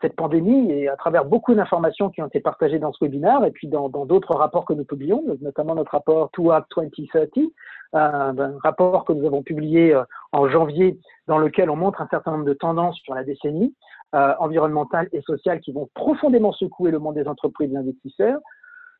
[0.00, 3.50] cette pandémie et à travers beaucoup d'informations qui ont été partagées dans ce webinaire et
[3.50, 7.48] puis dans d'autres rapports que nous publions, notamment notre rapport TOAC 2030, euh,
[7.94, 10.02] un rapport que nous avons publié euh,
[10.32, 10.98] en janvier
[11.28, 13.74] dans lequel on montre un certain nombre de tendances sur la décennie
[14.12, 18.40] environnementale et sociale qui vont profondément secouer le monde des entreprises et des investisseurs.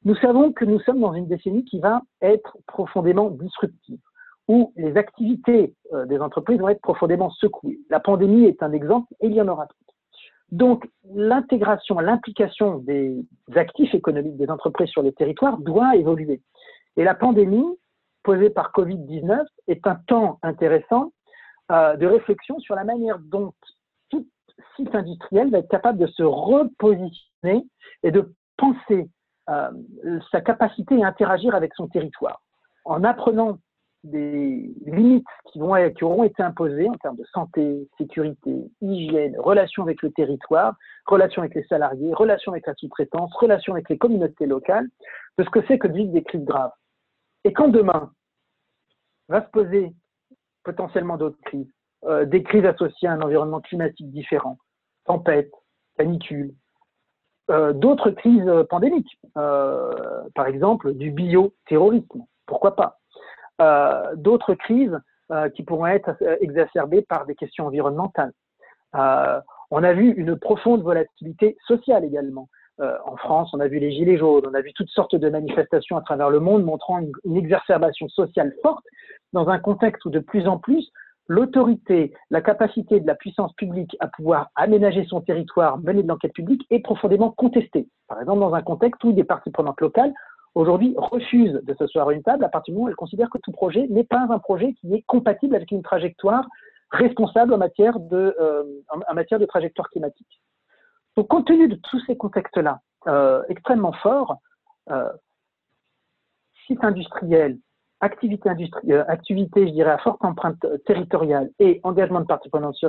[0.05, 3.99] Nous savons que nous sommes dans une décennie qui va être profondément disruptive
[4.47, 5.75] où les activités
[6.07, 7.81] des entreprises vont être profondément secouées.
[7.91, 9.90] La pandémie est un exemple et il y en aura d'autres.
[10.53, 13.25] Donc, l'intégration, l'implication des
[13.55, 16.41] actifs économiques des entreprises sur les territoires doit évoluer.
[16.97, 17.67] Et la pandémie
[18.23, 21.13] posée par Covid-19 est un temps intéressant
[21.71, 23.53] euh, de réflexion sur la manière dont
[24.11, 24.27] tout
[24.77, 27.67] site industriel va être capable de se repositionner
[28.03, 29.09] et de penser
[29.49, 29.71] euh,
[30.31, 32.43] sa capacité à interagir avec son territoire
[32.85, 33.59] en apprenant
[34.05, 40.03] des limites qui, vont, auront été imposées en termes de santé, sécurité, hygiène, relation avec
[40.03, 40.77] le territoire,
[41.07, 44.89] relation avec les salariés, relation avec la sous-traitance, relation avec les communautés locales,
[45.39, 46.73] de ce que c'est que de vivre des crises graves.
[47.45, 48.13] Et quand demain
[49.29, 49.93] va se poser
[50.65, 51.71] potentiellement d'autres crises,
[52.05, 54.59] euh, des crises associées à un environnement climatique différent,
[55.05, 55.53] tempête,
[55.99, 56.55] canicule,
[57.51, 63.00] euh, d'autres crises pandémiques, euh, par exemple du bioterrorisme, pourquoi pas,
[64.17, 64.99] d'autres crises
[65.55, 68.33] qui pourront être exacerbées par des questions environnementales.
[68.95, 72.49] on a vu une profonde volatilité sociale également.
[72.81, 75.97] en France, on a vu les gilets jaunes, on a vu toutes sortes de manifestations
[75.97, 78.85] à travers le monde montrant une exacerbation sociale forte
[79.33, 80.91] dans un contexte où de plus en plus
[81.29, 86.33] l'autorité, la capacité de la puissance publique à pouvoir aménager son territoire, mener de l'enquête
[86.33, 87.87] publique est profondément contestée.
[88.09, 90.13] Par exemple, dans un contexte où des parties prenantes locales
[90.55, 93.39] aujourd'hui refusent de s'asseoir à une table à partir du moment où elles considèrent que
[93.39, 96.47] tout projet n'est pas un projet qui est compatible avec une trajectoire
[96.91, 100.41] responsable en matière de, euh, en matière de trajectoire climatique.
[101.17, 104.39] Donc, compte tenu de tous ces contextes-là euh, extrêmement forts,
[104.91, 105.11] euh,
[106.67, 107.59] sites industriels,
[108.01, 112.89] activité industrielle, euh, activité, je dirais, à forte empreinte territoriale et engagement de parties sur,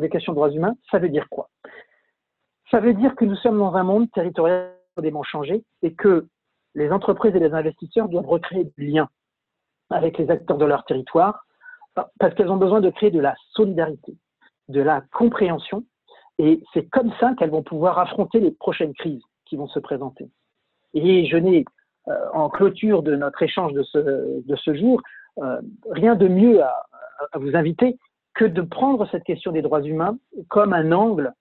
[0.00, 1.48] des questions de droits humains, ça veut dire quoi?
[2.70, 4.72] Ça veut dire que nous sommes dans un monde territorial
[5.24, 6.26] changé et que
[6.74, 9.08] les entreprises et les investisseurs doivent recréer du lien
[9.90, 11.44] avec les acteurs de leur territoire
[12.18, 14.16] parce qu'elles ont besoin de créer de la solidarité,
[14.68, 15.84] de la compréhension
[16.38, 20.30] et c'est comme ça qu'elles vont pouvoir affronter les prochaines crises qui vont se présenter.
[20.94, 21.64] Et je n'ai
[22.08, 25.00] euh, en clôture de notre échange de ce, jour,
[25.38, 25.60] euh,
[25.90, 26.74] rien de mieux à,
[27.36, 27.96] vous inviter
[28.34, 30.18] que de prendre cette question des droits humains
[30.48, 31.32] comme un angle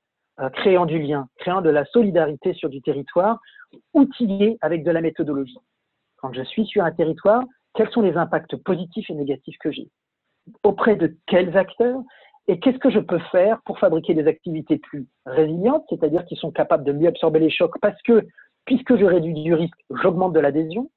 [0.50, 3.40] créant du lien, créant de la solidarité sur du territoire,
[3.94, 5.60] outillé avec de la méthodologie.
[6.18, 9.88] Quand je suis sur un territoire, quels sont les impacts positifs et négatifs que j'ai?
[10.64, 12.02] Auprès de quels acteurs?
[12.48, 16.52] Et qu'est-ce que je peux faire pour fabriquer des activités plus résilientes, c'est-à-dire qui sont
[16.52, 18.26] capables de mieux absorber les chocs parce que
[18.66, 20.90] puisque je réduis du risque, j'augmente de l'adhésion,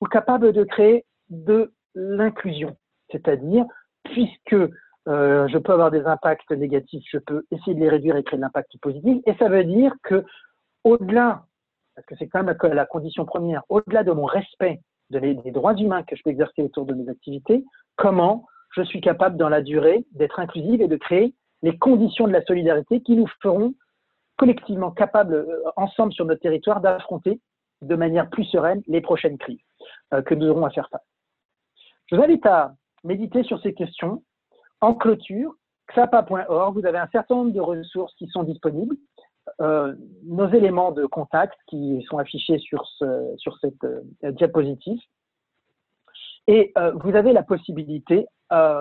[0.00, 2.76] ou capable de créer de l'inclusion,
[3.10, 3.64] c'est-à-dire,
[4.04, 4.56] puisque
[5.08, 8.38] euh, je peux avoir des impacts négatifs, je peux essayer de les réduire et créer
[8.38, 10.24] de l'impact positif, et ça veut dire que,
[10.84, 11.44] au-delà,
[11.94, 14.80] parce que c'est quand même la, condition première, au-delà de mon respect
[15.10, 17.64] des droits humains que je peux exercer autour de mes activités,
[17.96, 22.32] comment je suis capable dans la durée d'être inclusive et de créer les conditions de
[22.32, 23.74] la solidarité qui nous feront
[24.36, 27.40] collectivement capables, euh, ensemble sur notre territoire, d'affronter
[27.82, 29.60] de manière plus sereine les prochaines crises
[30.12, 31.04] euh, que nous aurons à faire face.
[32.06, 34.22] Je vous invite à méditer sur ces questions.
[34.80, 35.54] En clôture,
[35.94, 38.96] xapa.org, vous avez un certain nombre de ressources qui sont disponibles.
[39.60, 44.98] Euh, nos éléments de contact qui sont affichés sur, ce, sur cette diapositive.
[46.48, 48.26] Et vous avez la possibilité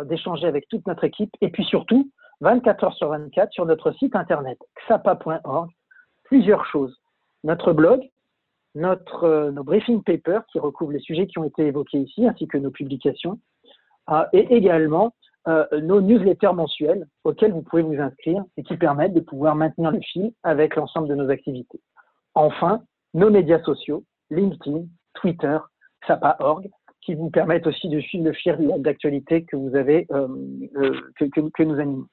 [0.06, 4.16] d'échanger avec toute notre équipe et puis surtout 24 heures sur 24 sur notre site
[4.16, 5.72] internet xapa.org
[6.26, 7.00] plusieurs choses.
[7.43, 8.02] Notre blog,
[8.76, 12.58] euh, nos briefing papers qui recouvrent les sujets qui ont été évoqués ici, ainsi que
[12.58, 13.39] nos publications,
[14.10, 15.14] euh, et également
[15.48, 19.91] euh, nos newsletters mensuels auxquels vous pouvez vous inscrire et qui permettent de pouvoir maintenir
[19.91, 21.80] le fil avec l'ensemble de nos activités.
[22.34, 22.82] Enfin,
[23.14, 25.58] nos médias sociaux, LinkedIn, Twitter,
[26.08, 26.70] xapa.org,
[27.02, 31.64] qui vous permettent aussi de suivre le fil d'actualité que vous avez, que, que, que
[31.64, 32.08] nous animons.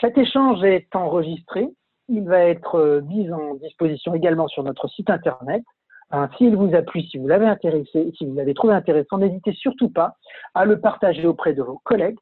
[0.00, 1.68] Cet échange est enregistré.
[2.08, 5.62] Il va être euh, mis en disposition également sur notre site internet.
[6.10, 9.52] Hein, s'il vous a plu, si vous l'avez intéressé, si vous l'avez trouvé intéressant, n'hésitez
[9.52, 10.14] surtout pas
[10.54, 12.18] à le partager auprès de vos collègues,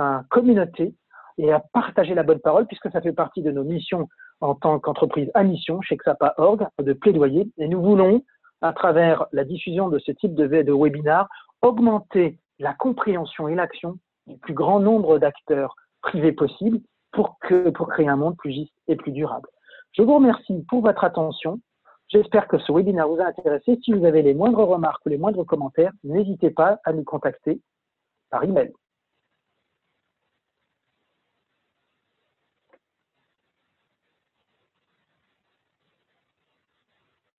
[0.00, 0.94] à communauté
[1.38, 4.08] et à partager la bonne parole puisque ça fait partie de nos missions
[4.40, 7.48] en tant qu'entreprise à mission chez XAPA.org de plaidoyer.
[7.58, 8.22] Et nous voulons,
[8.62, 11.28] à travers la diffusion de ce type de, de webinar,
[11.62, 16.80] augmenter la compréhension et l'action du plus grand nombre d'acteurs privés possibles
[17.12, 17.36] pour,
[17.74, 19.48] pour créer un monde plus juste et plus durable.
[19.92, 21.60] Je vous remercie pour votre attention.
[22.08, 23.78] J'espère que ce webinaire vous a intéressé.
[23.84, 27.60] Si vous avez les moindres remarques ou les moindres commentaires, n'hésitez pas à nous contacter
[28.30, 28.72] par email.